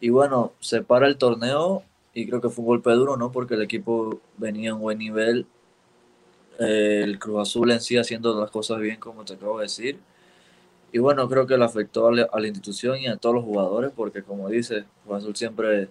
[0.00, 1.82] Y bueno, se para el torneo
[2.14, 3.32] y creo que fue un golpe duro, ¿no?
[3.32, 5.46] Porque el equipo venía un buen nivel.
[6.58, 9.98] Eh, el Cruz Azul en sí haciendo las cosas bien, como te acabo de decir.
[10.92, 13.44] Y bueno, creo que le afectó a la, a la institución y a todos los
[13.44, 15.88] jugadores, porque como dice, Cruz Azul siempre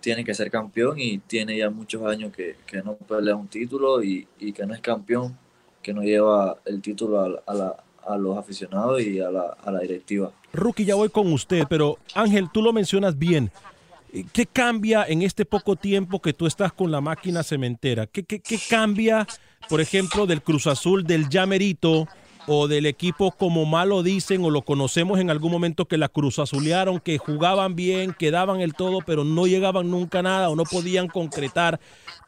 [0.00, 4.02] tiene que ser campeón y tiene ya muchos años que, que no pelea un título
[4.02, 5.36] y, y, que no es campeón,
[5.82, 9.70] que no lleva el título a, a la, a los aficionados y a la, a
[9.72, 10.30] la, directiva.
[10.52, 13.50] Rookie, ya voy con usted, pero Ángel, tú lo mencionas bien.
[14.32, 18.06] ¿Qué cambia en este poco tiempo que tú estás con la máquina cementera?
[18.06, 19.26] ¿Qué, qué, qué cambia,
[19.68, 22.06] por ejemplo, del Cruz Azul, del Llamerito
[22.46, 26.38] o del equipo como malo dicen o lo conocemos en algún momento que la Cruz
[26.38, 30.56] Azulearon, que jugaban bien, que daban el todo, pero no llegaban nunca a nada o
[30.56, 31.80] no podían concretar?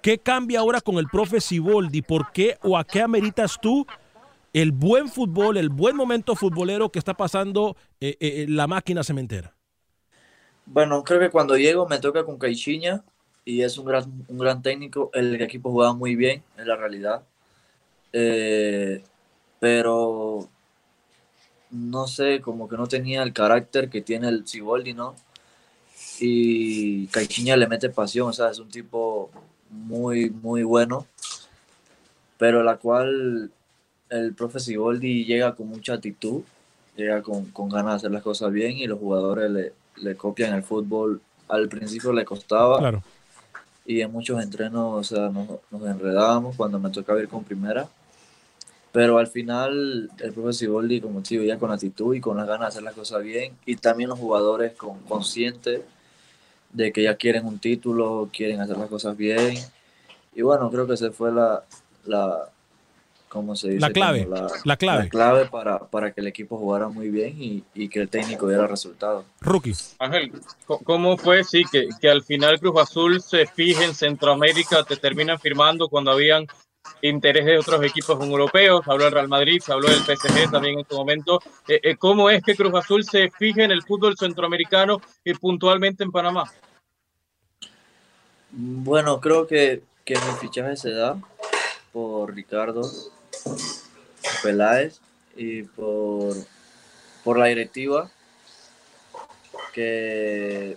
[0.02, 2.02] ¿Qué cambia ahora con el profe Siboldi?
[2.02, 3.86] ¿Por qué o a qué ameritas tú
[4.52, 9.54] el buen fútbol, el buen momento futbolero que está pasando eh, eh, la máquina cementera?
[10.66, 13.02] Bueno, creo que cuando llego me toca con Caixinha
[13.44, 15.10] y es un gran, un gran técnico.
[15.14, 17.22] El equipo jugaba muy bien, es la realidad.
[18.12, 19.02] Eh,
[19.60, 20.48] pero
[21.70, 25.14] no sé, como que no tenía el carácter que tiene el Ciboldi, ¿no?
[26.20, 29.30] Y Caixinha le mete pasión, o sea, es un tipo
[29.70, 31.06] muy, muy bueno,
[32.38, 33.50] pero la cual
[34.10, 36.42] el profe Siboldi llega con mucha actitud,
[36.96, 40.54] llega con, con, ganas de hacer las cosas bien y los jugadores le, le copian
[40.54, 41.20] el fútbol.
[41.48, 43.02] Al principio le costaba claro.
[43.86, 47.88] y en muchos entrenos o sea, nos, nos, enredábamos cuando me tocaba ir con primera.
[48.92, 52.46] Pero al final el profe Siboldi, como te digo, ya con actitud y con las
[52.46, 55.82] ganas de hacer las cosas bien y también los jugadores con, conscientes
[56.72, 59.56] de que ya quieren un título, quieren hacer las cosas bien.
[60.34, 61.62] Y bueno, creo que se fue la,
[62.04, 62.48] la,
[63.28, 63.80] ¿cómo se dice?
[63.80, 65.04] La clave, la, la, clave.
[65.04, 68.48] La clave para, para, que el equipo jugara muy bien y, y, que el técnico
[68.48, 69.24] diera resultados.
[69.40, 69.74] Rookie.
[69.98, 70.32] Ángel,
[70.66, 75.38] ¿cómo fue, sí, que, que al final Cruz Azul se fije en Centroamérica, te terminan
[75.38, 76.46] firmando cuando habían
[77.02, 80.86] interés de otros equipos europeos, habló el Real Madrid, se habló del PSG también en
[80.88, 81.40] su momento.
[81.66, 86.04] Eh, eh, ¿Cómo es que Cruz Azul se fije en el fútbol centroamericano y puntualmente
[86.04, 86.50] en Panamá?
[88.50, 91.20] Bueno, creo que, que mi fichaje se da
[91.92, 92.82] por Ricardo
[94.42, 95.00] Peláez
[95.36, 96.34] y por,
[97.24, 98.10] por la directiva
[99.72, 100.76] que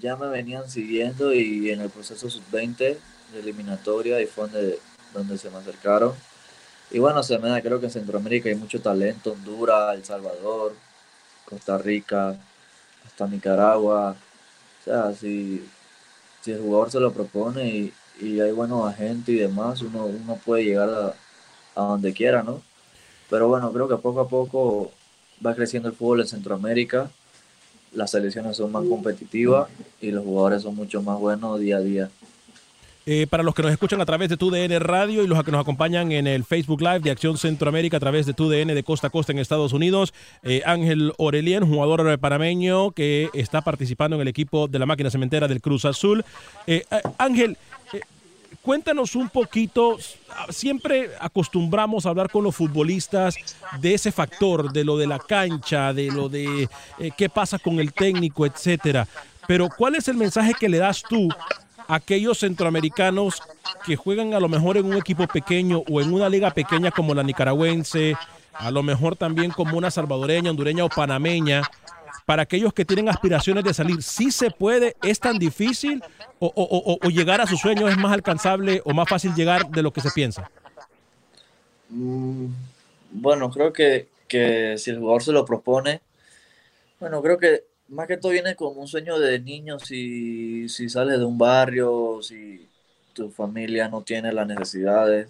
[0.00, 2.76] ya me venían siguiendo y en el proceso sub-20
[3.32, 4.78] de eliminatoria y fue donde,
[5.16, 6.12] donde se me acercaron.
[6.90, 10.74] Y bueno, se me da, creo que en Centroamérica hay mucho talento, Honduras, El Salvador,
[11.44, 12.36] Costa Rica,
[13.06, 14.16] hasta Nicaragua.
[14.80, 15.64] O sea, si,
[16.42, 20.40] si el jugador se lo propone y, y hay buenos agentes y demás, uno, uno
[20.44, 21.14] puede llegar a,
[21.80, 22.62] a donde quiera, ¿no?
[23.30, 24.92] Pero bueno, creo que poco a poco
[25.44, 27.10] va creciendo el fútbol en Centroamérica,
[27.92, 29.68] las selecciones son más competitivas
[30.00, 32.10] y los jugadores son mucho más buenos día a día.
[33.08, 35.60] Eh, para los que nos escuchan a través de TUDN Radio y los que nos
[35.60, 39.10] acompañan en el Facebook Live de Acción Centroamérica a través de TUDN de Costa a
[39.10, 40.12] Costa en Estados Unidos,
[40.42, 45.46] eh, Ángel Orelien, jugador panameño que está participando en el equipo de la máquina cementera
[45.46, 46.24] del Cruz Azul.
[46.66, 46.84] Eh,
[47.16, 47.56] Ángel,
[48.60, 49.98] cuéntanos un poquito,
[50.48, 53.36] siempre acostumbramos a hablar con los futbolistas
[53.80, 56.68] de ese factor, de lo de la cancha, de lo de
[57.16, 59.06] qué pasa con el técnico, etcétera.
[59.46, 61.28] Pero ¿cuál es el mensaje que le das tú
[61.88, 63.42] aquellos centroamericanos
[63.84, 67.14] que juegan a lo mejor en un equipo pequeño o en una liga pequeña como
[67.14, 68.16] la nicaragüense,
[68.52, 71.62] a lo mejor también como una salvadoreña, hondureña o panameña,
[72.24, 74.96] para aquellos que tienen aspiraciones de salir, ¿sí se puede?
[75.02, 76.02] ¿Es tan difícil?
[76.40, 80.00] ¿O, llegar a sus sueños es más alcanzable o más fácil llegar de lo que
[80.00, 80.50] se piensa?
[81.88, 82.46] Mm,
[83.12, 86.00] bueno, creo que, que si el jugador se lo propone,
[86.98, 91.18] bueno, creo que más que todo viene como un sueño de niño si, si sales
[91.18, 92.68] de un barrio, si
[93.14, 95.28] tu familia no tiene las necesidades.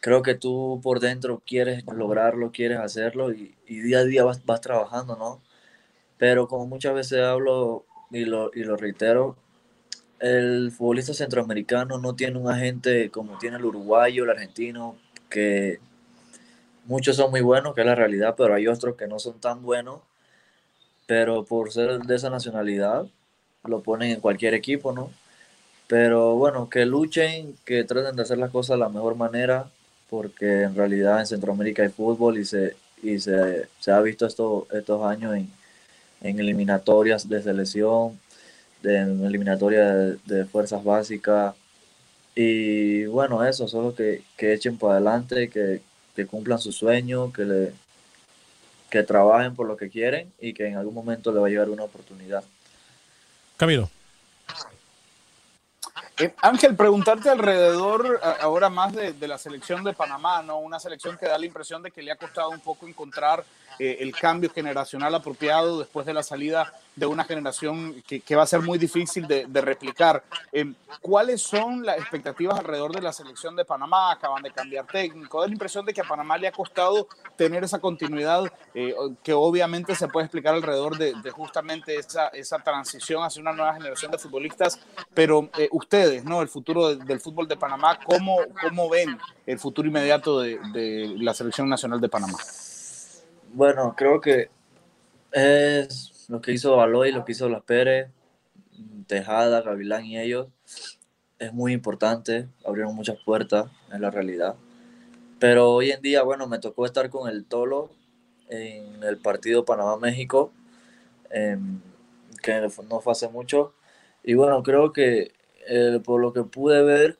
[0.00, 5.16] Creo que tú por dentro quieres lograrlo, quieres hacerlo y, día a día vas, trabajando,
[5.16, 5.40] ¿no?
[6.18, 9.36] Pero como muchas veces hablo y lo, y lo reitero,
[10.20, 14.96] el futbolista centroamericano no tiene un agente como tiene el uruguayo, el argentino,
[15.30, 15.80] que
[16.86, 19.62] muchos son muy buenos, que es la realidad, pero hay otros que no son tan
[19.62, 20.00] buenos
[21.06, 23.06] pero por ser de esa nacionalidad,
[23.64, 25.10] lo ponen en cualquier equipo, ¿no?
[25.88, 29.70] Pero bueno, que luchen, que traten de hacer las cosas de la mejor manera,
[30.10, 35.04] porque en realidad en Centroamérica hay fútbol y se, y se, ha visto esto, estos
[35.04, 35.50] años en,
[36.22, 38.18] eliminatorias de selección,
[38.82, 41.54] de, en eliminatorias de, fuerzas básicas.
[42.34, 45.82] Y bueno, eso, solo que, que echen para adelante, que,
[46.16, 47.72] que cumplan su sueño, que le,
[48.94, 51.68] que trabajen por lo que quieren y que en algún momento le va a llegar
[51.68, 52.44] una oportunidad.
[53.56, 53.90] Camilo.
[56.16, 60.60] Eh, Ángel, preguntarte alrededor ahora más de, de, la selección de Panamá, ¿no?
[60.60, 63.44] Una selección que da la impresión de que le ha costado un poco encontrar
[63.80, 68.46] eh, el cambio generacional apropiado después de la salida de una generación que, va a
[68.46, 70.22] ser muy difícil de, replicar.
[70.52, 74.12] Eh, ¿Cuáles son las expectativas alrededor de la selección de Panamá?
[74.12, 75.40] Acaban de cambiar técnico.
[75.40, 79.32] Da la impresión de que a Panamá le ha costado tener esa continuidad eh, que
[79.32, 84.18] obviamente se puede explicar alrededor de, justamente esa, esa transición hacia una nueva generación de
[84.18, 84.78] futbolistas.
[85.14, 86.42] Pero ustedes, ¿no?
[86.42, 91.68] El futuro del fútbol de Panamá, ¿cómo, ¿cómo ven el futuro inmediato de la selección
[91.68, 92.38] nacional de Panamá?
[93.52, 94.50] Bueno, creo que
[95.30, 98.10] es lo que hizo Baloy, lo que hizo Las Pérez,
[99.06, 100.48] Tejada, Gavilán y ellos.
[101.38, 104.56] Es muy importante, abrieron muchas puertas en la realidad.
[105.38, 107.90] Pero hoy en día, bueno, me tocó estar con el Tolo
[108.48, 110.52] en el partido Panamá-México,
[111.30, 111.80] em,
[112.42, 113.74] que no fue hace mucho.
[114.22, 115.32] Y bueno, creo que
[115.66, 117.18] eh, por lo que pude ver,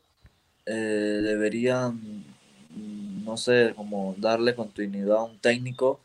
[0.67, 0.73] eh,
[1.23, 2.25] deberían,
[3.25, 6.01] no sé, como darle continuidad a un técnico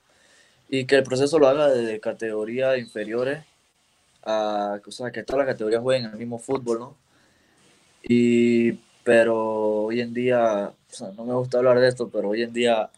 [0.69, 3.43] y que el proceso lo haga de categorías inferiores
[4.23, 6.95] a o sea, que todas las categorías jueguen el mismo fútbol, ¿no?
[8.03, 12.43] Y, pero hoy en día, o sea, no me gusta hablar de esto, pero hoy
[12.43, 12.89] en día,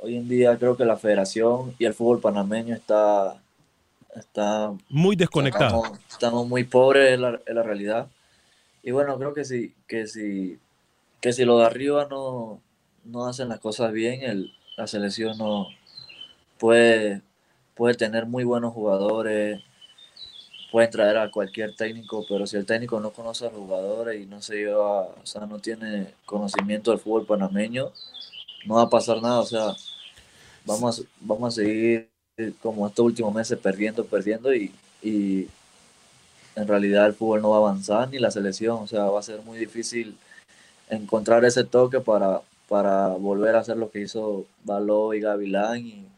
[0.00, 3.40] hoy en día creo que la federación y el fútbol panameño está,
[4.14, 5.82] está muy desconectado.
[6.10, 8.08] estamos, muy pobres en la, en la, realidad.
[8.82, 10.58] Y bueno, creo que si, que si,
[11.20, 12.60] que si los de arriba no,
[13.04, 15.68] no hacen las cosas bien, el, la selección no,
[16.64, 17.20] puede,
[17.74, 19.60] puede tener muy buenos jugadores,
[20.72, 24.24] puede traer a cualquier técnico, pero si el técnico no conoce a los jugadores y
[24.24, 27.92] no se lleva, o sea, no tiene conocimiento del fútbol panameño,
[28.64, 29.74] no va a pasar nada, o sea,
[30.64, 32.08] vamos, a, vamos a seguir
[32.62, 35.46] como estos últimos meses perdiendo, perdiendo y, y
[36.56, 39.22] en realidad el fútbol no va a avanzar ni la selección, o sea, va a
[39.22, 40.16] ser muy difícil
[40.88, 42.40] encontrar ese toque para,
[42.70, 46.13] para volver a hacer lo que hizo Baló y Gavilán y,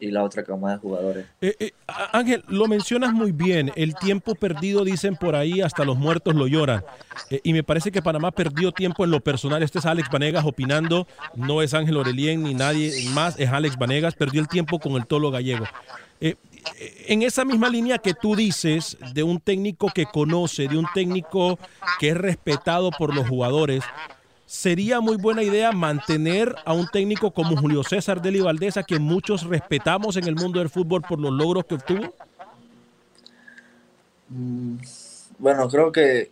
[0.00, 1.26] y la otra cama de jugadores.
[1.40, 1.72] Eh, eh,
[2.12, 3.72] Ángel, lo mencionas muy bien.
[3.76, 6.84] El tiempo perdido, dicen por ahí, hasta los muertos lo lloran.
[7.30, 9.62] Eh, y me parece que Panamá perdió tiempo en lo personal.
[9.62, 11.06] Este es Alex Vanegas opinando.
[11.34, 14.14] No es Ángel Orelien ni nadie más, es Alex Vanegas.
[14.14, 15.66] Perdió el tiempo con el tolo gallego.
[16.20, 21.58] en esa misma línea que tú dices, de un técnico que conoce, de un técnico
[22.00, 23.84] que es respetado por los jugadores,
[24.46, 29.02] sería muy buena idea mantener a un técnico como Julio César Deli Valdés, a quien
[29.02, 32.14] muchos respetamos en el mundo del fútbol por los logros que obtuvo?
[34.28, 34.76] Mm,
[35.38, 36.30] bueno, creo que,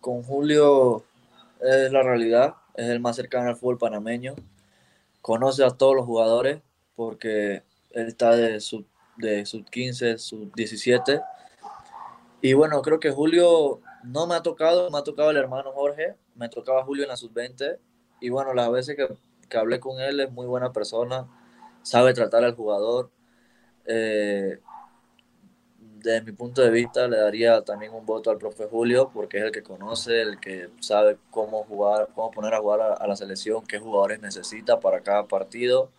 [0.00, 1.04] con Julio
[1.60, 4.34] es la realidad, es el más cercano al fútbol panameño,
[5.20, 6.60] conoce a todos los jugadores
[6.96, 7.62] porque
[7.92, 8.84] él está de sub,
[9.16, 11.20] de sub 15, sub 17.
[12.40, 16.16] Y bueno, creo que Julio no me ha tocado, me ha tocado el hermano Jorge,
[16.34, 17.78] me tocaba Julio en la sub-20
[18.20, 19.08] y bueno, las veces que,
[19.48, 21.26] que, hablé con él es muy buena persona,
[21.82, 23.10] sabe tratar al jugador.
[23.86, 24.58] Eh,
[25.78, 29.44] desde mi punto de vista le daría también un voto al profe Julio porque es
[29.44, 33.16] el que conoce, el que sabe cómo jugar, cómo poner a jugar a, a la
[33.16, 35.90] selección, qué jugadores necesita para cada partido.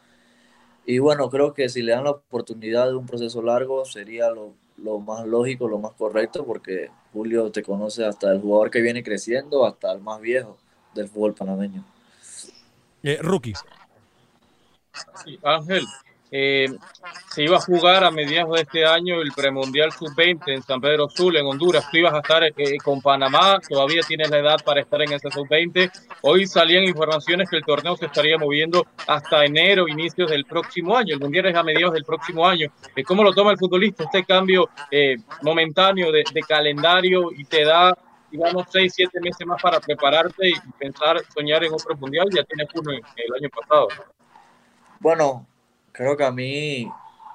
[0.85, 4.53] Y bueno, creo que si le dan la oportunidad de un proceso largo sería lo,
[4.77, 9.03] lo más lógico, lo más correcto, porque Julio te conoce hasta el jugador que viene
[9.03, 10.57] creciendo, hasta el más viejo
[10.95, 11.83] del fútbol panameño.
[13.03, 13.53] Eh, rookie.
[15.23, 15.85] Sí, Ángel,
[16.35, 16.67] eh,
[17.29, 21.07] se iba a jugar a mediados de este año el premundial sub-20 en San Pedro
[21.07, 21.87] Sula, en Honduras.
[21.91, 22.53] Tú ibas a estar eh,
[22.83, 25.91] con Panamá, todavía tienes la edad para estar en ese sub-20.
[26.23, 31.13] Hoy salían informaciones que el torneo se estaría moviendo hasta enero, inicios del próximo año.
[31.13, 32.67] El mundial es a mediados del próximo año.
[32.95, 37.63] Eh, ¿Cómo lo toma el futbolista este cambio eh, momentáneo de, de calendario y te
[37.63, 37.95] da
[38.31, 42.67] digamos, seis, siete meses más para prepararte y pensar, soñar en otro mundial, ya tienes
[42.73, 43.89] uno el año pasado.
[44.99, 45.45] Bueno,
[45.93, 46.89] creo que a mí,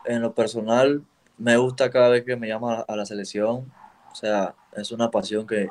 [0.05, 1.03] en lo personal,
[1.39, 3.73] me gusta cada vez que me llama a la selección.
[4.13, 5.69] O sea, es una pasión que,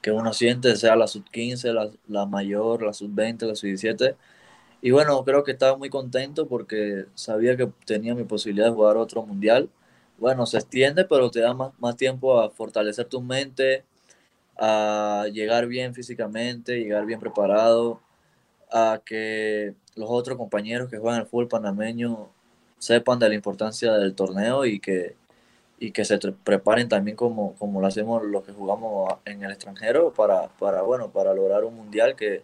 [0.00, 4.16] que uno siente, sea la sub-15, la, la, mayor, la sub-20, la sub-17.
[4.82, 8.96] Y bueno, creo que estaba muy contento porque sabía que tenía mi posibilidad de jugar
[8.96, 9.70] otro mundial.
[10.18, 13.84] Bueno, se extiende, pero te da más, más tiempo a fortalecer tu mente,
[14.58, 18.00] a llegar bien físicamente, llegar bien preparado,
[18.72, 22.30] a que los otros compañeros que juegan el fútbol panameño
[22.78, 25.14] sepan de la importancia del torneo y que,
[25.78, 30.12] y que se preparen también como, como lo hacemos los que jugamos en el extranjero
[30.12, 32.42] para, para, bueno, para lograr un mundial que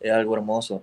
[0.00, 0.82] es algo hermoso.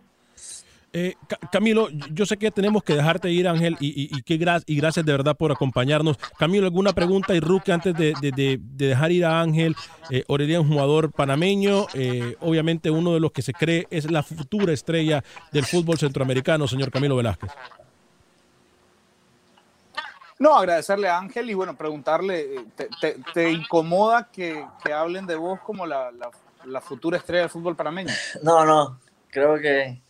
[0.99, 1.15] Eh,
[1.51, 5.11] Camilo, yo sé que tenemos que dejarte ir, Ángel, y, y, gra y gracias de
[5.11, 6.17] verdad por acompañarnos.
[6.39, 9.75] Camilo, ¿alguna pregunta y Ruque antes de, de, de, de, dejar ir a Ángel?
[10.09, 14.09] Eh, Orelia es un jugador panameño, eh, obviamente uno de los que se cree es
[14.09, 17.51] la futura estrella del fútbol centroamericano, señor Camilo Velázquez.
[20.39, 25.35] No, agradecerle a Ángel y bueno, preguntarle, ¿te, te, te incomoda que, que, hablen de
[25.35, 26.31] vos como la, la,
[26.65, 28.11] la futura estrella del fútbol panameño?
[28.41, 30.01] No, no, creo que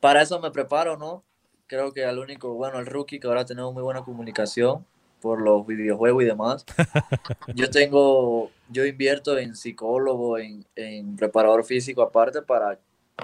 [0.00, 1.22] para eso me preparo, ¿no?
[1.66, 4.84] Creo que al único, bueno, el rookie, que ahora tenemos muy buena comunicación
[5.20, 6.64] por los videojuegos y demás.
[7.54, 12.78] Yo tengo, yo invierto en psicólogo, en, en preparador físico aparte para,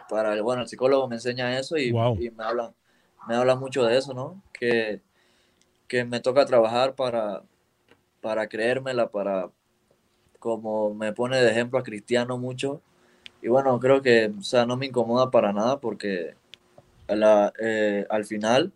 [0.08, 2.16] para, bueno, el psicólogo me enseña eso y, wow.
[2.20, 2.74] y me, habla,
[3.26, 4.42] me habla mucho de eso, ¿no?
[4.52, 5.00] Que,
[5.88, 7.42] que me toca trabajar para,
[8.20, 9.50] para creérmela, para,
[10.38, 12.82] como me pone de ejemplo a Cristiano mucho.
[13.40, 16.34] Y bueno, creo que, o sea, no me incomoda para nada porque
[17.08, 18.72] la, eh, al final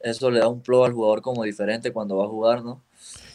[0.00, 2.82] eso le da un flow al jugador como diferente cuando va a jugar, ¿no?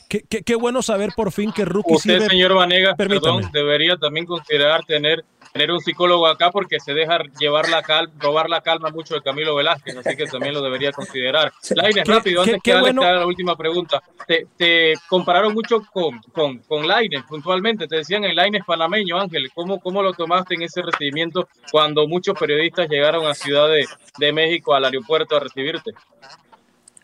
[0.09, 2.29] Qué, qué, qué bueno saber por fin que Rookie Usted, sirve...
[2.29, 5.25] señor Vanegas, perdón, debería también considerar tener,
[5.57, 9.21] tener un psicólogo acá porque se deja llevar la calma, robar la calma mucho de
[9.21, 11.51] Camilo Velázquez, así que también lo debería considerar.
[11.75, 13.01] Laines, rápido, antes que bueno...
[13.01, 14.03] la última pregunta.
[14.27, 19.49] Te, te compararon mucho con, con, con Laines, puntualmente, te decían el Laines panameño, Ángel,
[19.55, 23.87] ¿cómo, ¿cómo lo tomaste en ese recibimiento cuando muchos periodistas llegaron a Ciudad de,
[24.19, 25.91] de México, al aeropuerto, a recibirte?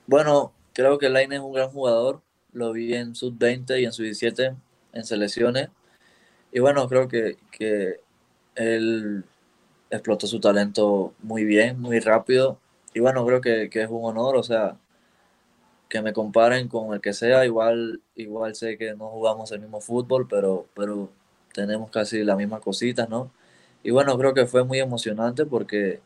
[0.05, 4.55] Bueno, creo que Laines es un gran jugador, lo vi en sub-20 y en sub-17
[4.93, 5.69] en selecciones.
[6.51, 8.02] Y bueno, creo que, que
[8.55, 9.23] él
[9.89, 12.59] explotó su talento muy bien, muy rápido.
[12.93, 14.77] Y bueno, creo que, que, es un honor, o sea,
[15.89, 17.45] que me comparen con el que sea.
[17.45, 21.09] Igual, igual sé que no jugamos el mismo fútbol, pero, pero
[21.53, 23.31] tenemos casi las mismas cositas, ¿no?
[23.83, 25.99] Y bueno, creo que fue muy emocionante porque,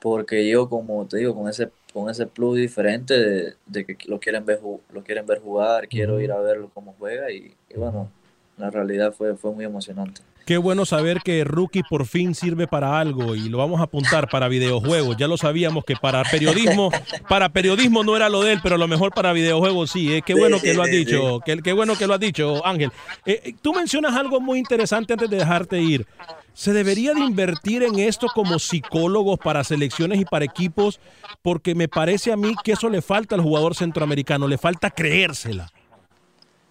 [0.00, 4.18] porque yo, como te digo, con ese con ese plus diferente de, de, que lo
[4.18, 4.60] quieren ver
[4.92, 8.10] lo quieren ver jugar, quiero ir a verlo cómo juega y, y, bueno,
[8.58, 10.20] la realidad fue, fue muy emocionante.
[10.44, 14.28] Qué bueno saber que Rookie por fin sirve para algo y lo vamos a apuntar
[14.28, 15.16] para videojuegos.
[15.16, 16.90] Ya lo sabíamos que para periodismo,
[17.28, 20.12] para periodismo no era lo de él, pero a lo mejor para videojuegos sí.
[20.12, 22.92] Eh, qué bueno que lo has dicho, qué, qué bueno que lo has dicho, Ángel.
[23.24, 26.06] Eh, tú mencionas algo muy interesante antes de dejarte ir.
[26.52, 31.00] ¿Se debería de invertir en esto como psicólogos para selecciones y para equipos?
[31.42, 35.72] Porque me parece a mí que eso le falta al jugador centroamericano, le falta creérsela.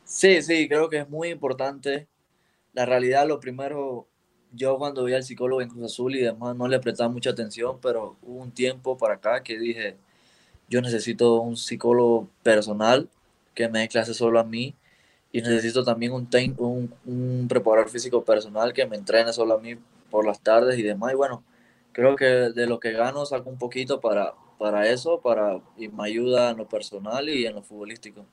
[0.06, 2.08] Sí, sí, creo que es muy importante.
[2.74, 4.08] La realidad, lo primero,
[4.52, 7.80] yo cuando vi al psicólogo en Cruz Azul y demás no le prestaba mucha atención,
[7.82, 9.98] pero hubo un tiempo para acá que dije,
[10.70, 13.10] yo necesito un psicólogo personal
[13.54, 14.76] que me dé clase solo a mí
[15.32, 19.76] y necesito también un, un, un, preparador físico personal que me entrene solo a mí
[20.12, 21.14] por las tardes y demás.
[21.14, 21.44] Y bueno,
[21.92, 26.06] creo que de lo que gano saco un poquito para, para eso para, y me
[26.06, 28.26] ayuda en lo personal y en lo futbolístico.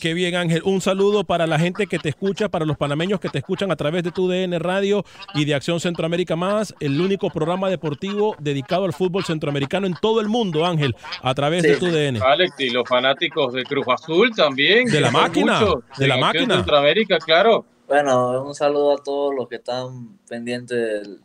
[0.00, 0.62] Qué, bien, Ángel.
[0.64, 3.76] Un saludo para la gente que te escucha, para los panameños que te escuchan a
[3.76, 5.04] través de tu DN Radio
[5.34, 10.20] y de Acción Centroamérica Más, el único programa deportivo dedicado al fútbol centroamericano en todo
[10.20, 12.20] el mundo, Ángel, a través de tu DN.
[12.22, 14.88] Alex, y los fanáticos de Cruz Azul también.
[14.88, 15.60] De la máquina.
[15.96, 16.56] de la máquina.
[16.56, 17.64] Centroamérica, claro.
[17.88, 21.20] Bueno, un saludo a todos los que están pendientes del,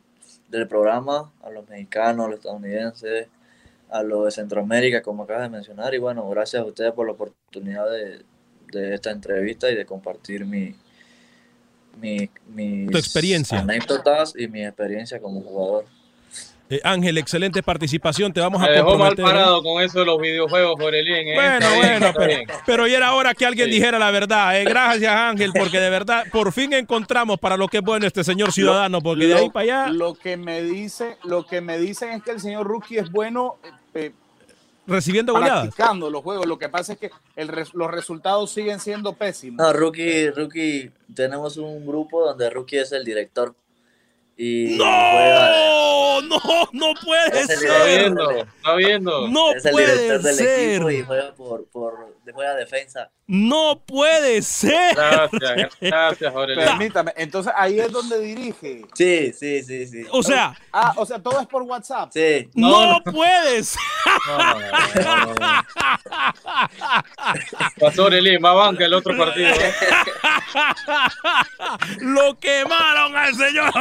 [0.50, 3.28] del programa, a los mexicanos, a los estadounidenses,
[3.90, 5.94] a los de Centroamérica, como acabas de mencionar.
[5.94, 8.22] Y bueno, gracias a ustedes por la oportunidad de
[8.72, 10.76] de esta entrevista y de compartir mi,
[12.00, 13.60] mi mis experiencia.
[13.60, 15.86] anécdotas y mi experiencia como jugador.
[16.70, 18.34] Eh, Ángel, excelente participación.
[18.34, 21.30] Te vamos a dejó mal parado con eso de los videojuegos, Jorelín.
[21.30, 21.34] ¿eh?
[21.34, 22.14] Bueno, bueno,
[22.66, 24.60] pero, ya era hora que alguien dijera la verdad.
[24.60, 24.66] ¿eh?
[24.66, 28.52] Gracias, Ángel, porque de verdad, por fin encontramos para lo que es bueno este señor
[28.52, 29.94] ciudadano, porque de ahí para allá.
[29.94, 33.58] Lo que me dice, lo que me dicen es que el señor Rookie es bueno.
[34.88, 35.66] Recibiendo goleadas.
[35.68, 36.48] Practicando los juegos.
[36.48, 39.58] Lo que pasa es que el los resultados siguen siendo pésimos.
[39.58, 43.54] No, Rookie, Rookie, tenemos un grupo donde Rookie es el director.
[44.40, 46.40] Y no, no,
[46.72, 47.58] no puede ser.
[47.58, 49.28] Está viendo, está viendo.
[49.30, 50.70] No es el puede director del ser.
[50.70, 53.10] equipo y juega por, por juega defensa.
[53.26, 54.96] No puede ser.
[54.96, 56.56] Gracias, gracias, Jorge.
[56.56, 58.84] Permítame, entonces ahí es donde dirige.
[58.94, 60.06] Sí, sí, sí, sí.
[60.12, 60.56] O sea.
[60.72, 62.10] Ah, o sea, todo es por WhatsApp.
[62.14, 62.50] Sí.
[62.54, 63.76] No, puedes.
[67.80, 69.50] Pasó Orelín, más banca el otro partido.
[69.50, 69.74] ¿eh?
[72.00, 73.72] Lo quemaron al señor.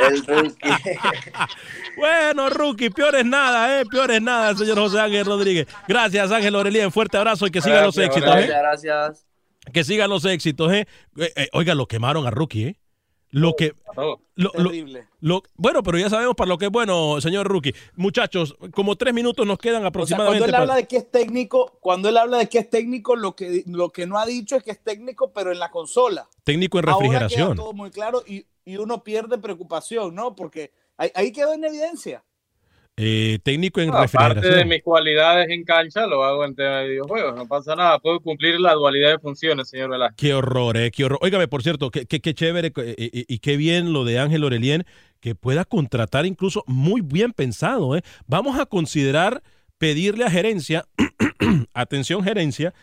[0.00, 0.68] El rookie.
[1.96, 3.84] bueno, rookie, peor es nada, ¿eh?
[3.86, 5.66] Peor es nada, señor José Ángel Rodríguez.
[5.88, 6.92] Gracias, Ángel Aurelien.
[6.92, 8.30] Fuerte abrazo y que sigan los éxitos.
[8.30, 8.58] Gracias, ¿eh?
[8.58, 9.26] gracias.
[9.72, 10.86] Que sigan los éxitos, ¿eh?
[11.16, 12.76] eh, eh oiga, lo quemaron a rookie, ¿eh?
[13.32, 13.74] Lo que.
[14.34, 14.52] Lo,
[15.20, 17.74] lo, bueno, pero ya sabemos para lo que es bueno, señor Rookie.
[17.96, 20.40] Muchachos, como tres minutos nos quedan aproximadamente.
[20.40, 23.34] cuando él habla de que es técnico, cuando él habla de que es técnico, lo
[23.34, 26.28] que, lo que no ha dicho es que es técnico, pero en la consola.
[26.44, 27.42] Técnico en refrigeración.
[27.42, 30.34] Ahora queda todo muy claro y, y uno pierde preocupación, ¿no?
[30.34, 32.24] Porque ahí, ahí quedó en evidencia.
[32.96, 34.38] Eh, técnico en refrigeración.
[34.38, 37.34] Aparte de mis cualidades en cancha, lo hago en tema de videojuegos.
[37.34, 37.98] No pasa nada.
[37.98, 40.16] Puedo cumplir la dualidad de funciones, señor Velázquez.
[40.18, 41.18] Qué horror, eh, qué horror.
[41.22, 44.84] Óigame, por cierto, qué, qué, chévere eh, eh, y, qué bien lo de Ángel Orelien,
[45.20, 47.96] que pueda contratar incluso muy bien pensado.
[47.96, 48.02] Eh.
[48.26, 49.42] Vamos a considerar
[49.78, 50.84] pedirle a gerencia,
[51.72, 52.74] atención gerencia,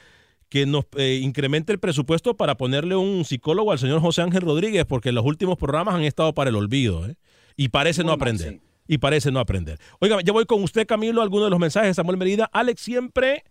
[0.49, 5.11] que nos incremente el presupuesto para ponerle un psicólogo al señor José Ángel Rodríguez, porque
[5.11, 7.07] los últimos programas han estado para el olvido,
[7.55, 9.79] y parece no aprender y parece no aprender.
[9.99, 12.49] Oiga, ya voy con usted, Camilo, algunos de los mensajes Samuel Merida.
[12.51, 13.43] Alex, siempre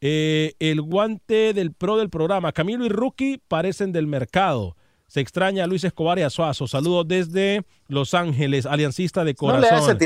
[0.00, 2.52] eh, el guante del pro del programa.
[2.52, 4.76] Camilo y Rookie parecen del mercado.
[5.06, 6.66] Se extraña a Luis Escobar y a Suazo.
[6.66, 9.98] Saludos desde Los Ángeles, aliancista de corazón.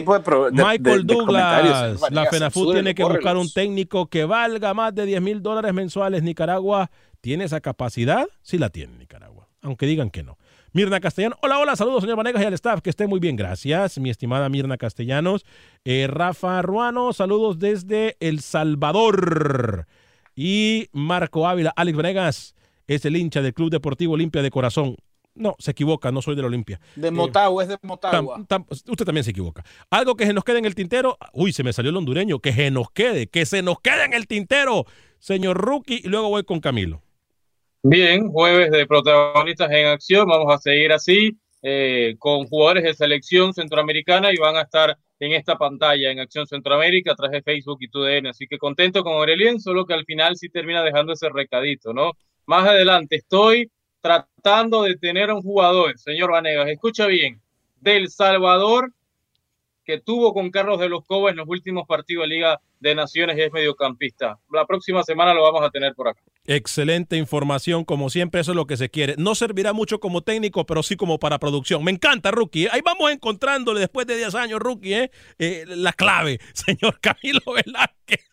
[0.53, 5.43] Michael Douglas, la FENAFUT tiene que buscar un técnico que valga más de 10 mil
[5.43, 6.23] dólares mensuales.
[6.23, 6.91] Nicaragua
[7.21, 10.37] tiene esa capacidad, sí la tiene Nicaragua, aunque digan que no.
[10.73, 11.37] Mirna Castellano.
[11.43, 12.81] Hola, hola, saludos, señor Vanegas y al staff.
[12.81, 15.45] Que esté muy bien, gracias, mi estimada Mirna Castellanos.
[15.85, 19.87] Eh, Rafa Ruano, saludos desde El Salvador.
[20.37, 22.55] Y Marco Ávila, Alex Vanegas,
[22.95, 24.97] es el hincha del Club Deportivo Olimpia de corazón.
[25.35, 26.81] No, se equivoca, no soy del Olimpia.
[26.97, 28.45] De eh, Motagua, es de Motagua.
[28.69, 29.65] usted también se equivoca.
[29.89, 31.17] Algo que se nos quede en el tintero.
[31.33, 32.41] Uy, se me salió el hondureño.
[32.41, 34.87] Que se nos quede, que se nos quede en el tintero,
[35.19, 36.01] señor Rookie.
[36.05, 37.01] Y luego voy con Camilo.
[37.83, 43.55] Bien, jueves de protagonistas en acción, vamos a seguir así eh, con jugadores de selección
[43.55, 47.79] centroamericana y van a estar en esta pantalla en Acción Centroamérica a través de Facebook
[47.81, 48.29] y TUDN.
[48.29, 52.13] Así que contento con Aurelien, solo que al final sí termina dejando ese recadito, ¿no?
[52.51, 53.71] Más adelante estoy
[54.01, 57.41] tratando de tener un jugador, señor Vanegas, escucha bien,
[57.81, 58.93] del Salvador
[59.85, 63.39] que tuvo con Carlos de los Cobos en los últimos partidos de Liga de Naciones
[63.39, 64.41] y es mediocampista.
[64.53, 66.23] La próxima semana lo vamos a tener por acá.
[66.45, 69.15] Excelente información, como siempre, eso es lo que se quiere.
[69.17, 71.85] No servirá mucho como técnico, pero sí como para producción.
[71.85, 72.67] Me encanta, Rookie.
[72.73, 75.11] Ahí vamos encontrándole después de 10 años, Rookie, ¿eh?
[75.39, 75.67] ¿eh?
[75.69, 78.29] la clave, señor Camilo Velázquez.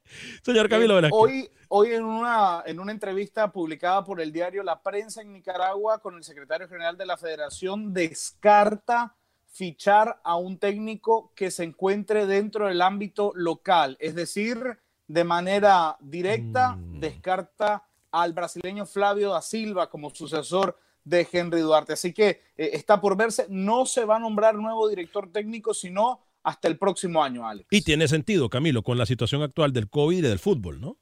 [0.42, 1.20] señor Camilo Velázquez.
[1.20, 6.00] Hoy, hoy en, una, en una entrevista publicada por el diario La Prensa en Nicaragua
[6.00, 9.16] con el secretario general de la Federación, descarta
[9.46, 15.96] fichar a un técnico que se encuentre dentro del ámbito local, es decir, de manera
[16.00, 17.00] directa mm.
[17.00, 21.94] descarta al brasileño Flavio da Silva como sucesor de Henry Duarte.
[21.94, 26.20] Así que eh, está por verse, no se va a nombrar nuevo director técnico, sino
[26.42, 27.68] hasta el próximo año, Alex.
[27.70, 30.98] Y tiene sentido, Camilo, con la situación actual del COVID y del fútbol, ¿no?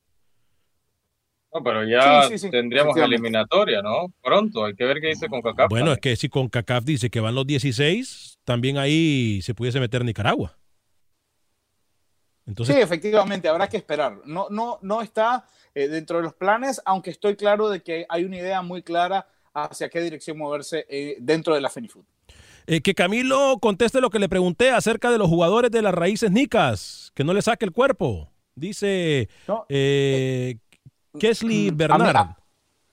[1.52, 4.12] No, pero ya tendríamos eliminatoria, ¿no?
[4.22, 5.68] Pronto, hay que ver qué dice con CACAF.
[5.68, 9.80] Bueno, es que si con CACAF dice que van los 16, también ahí se pudiese
[9.80, 10.56] meter Nicaragua.
[12.64, 14.20] sí, efectivamente, habrá que esperar.
[14.26, 18.24] No, no, no está eh, dentro de los planes, aunque estoy claro de que hay
[18.24, 22.06] una idea muy clara hacia qué dirección moverse eh, dentro de la FENIFUT.
[22.72, 26.30] Eh, que Camilo conteste lo que le pregunté acerca de los jugadores de las raíces
[26.30, 28.30] nicas, que no le saque el cuerpo.
[28.54, 29.28] Dice
[31.18, 32.36] Kesley mm, Bernard.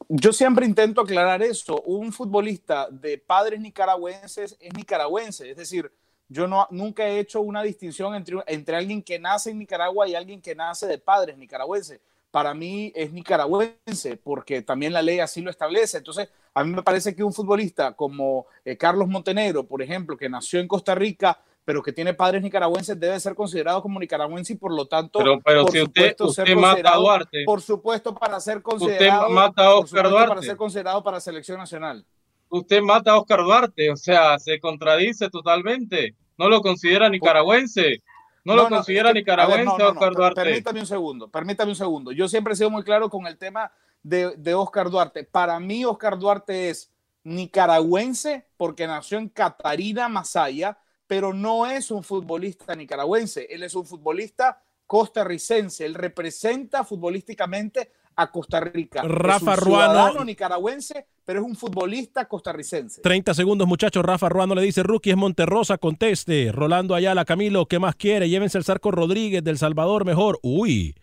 [0.10, 1.80] Yo siempre intento aclarar eso.
[1.84, 5.92] Un futbolista de padres nicaragüenses es nicaragüense, es decir,
[6.28, 10.16] yo no, nunca he hecho una distinción entre, entre alguien que nace en Nicaragua y
[10.16, 12.02] alguien que nace de padres nicaragüenses.
[12.32, 16.00] Para mí es nicaragüense, porque también la ley así lo establece.
[16.00, 20.28] Entonces, a mí me parece que un futbolista como eh, Carlos Montenegro, por ejemplo, que
[20.28, 24.55] nació en Costa Rica, pero que tiene padres nicaragüenses, debe ser considerado como nicaragüense y
[24.55, 28.39] por lo tanto, pero, pero por si supuesto, usted, mata a Duarte, por supuesto, para
[28.39, 30.30] ser considerado, usted mata a Oscar Duarte.
[30.30, 32.05] para ser considerado para selección nacional
[32.49, 36.16] usted mata a Oscar Duarte, o sea, se contradice totalmente.
[36.38, 38.01] No lo considera nicaragüense.
[38.43, 40.41] No, lo considera nicaragüense Oscar Duarte.
[40.41, 42.12] Permítame un segundo, permítame un segundo.
[42.12, 43.72] Yo siempre he sido muy claro con el tema
[44.08, 45.24] de, de Oscar Duarte.
[45.24, 46.91] Para mí, Oscar Duarte es
[47.24, 50.78] nicaragüense porque nació en Catarina, Masaya,
[51.08, 53.47] pero no es un futbolista nicaragüense.
[53.49, 55.86] Él es un futbolista costarricense.
[55.86, 59.03] Él representa futbolísticamente a Costa Rica.
[59.03, 60.24] Rafa es un Ruano.
[60.24, 63.01] nicaragüense, pero es un futbolista costarricense.
[63.01, 64.03] 30 segundos, muchachos.
[64.03, 66.51] Rafa Ruano le dice: Rookie es Monterrosa, conteste.
[66.53, 68.30] Rolando Ayala, Camilo, ¿qué más quiere?
[68.30, 70.39] Llévense el Sarco Rodríguez del Salvador mejor.
[70.41, 70.95] Uy,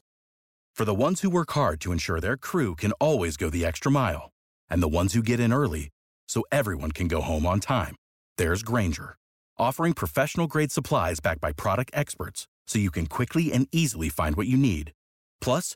[0.79, 3.91] For the ones who work hard to ensure their crew can always go the extra
[3.91, 4.31] mile,
[4.69, 5.89] and the ones who get in early
[6.29, 7.97] so everyone can go home on time,
[8.37, 9.17] there's Granger,
[9.57, 14.37] offering professional grade supplies backed by product experts so you can quickly and easily find
[14.37, 14.93] what you need.
[15.41, 15.75] Plus,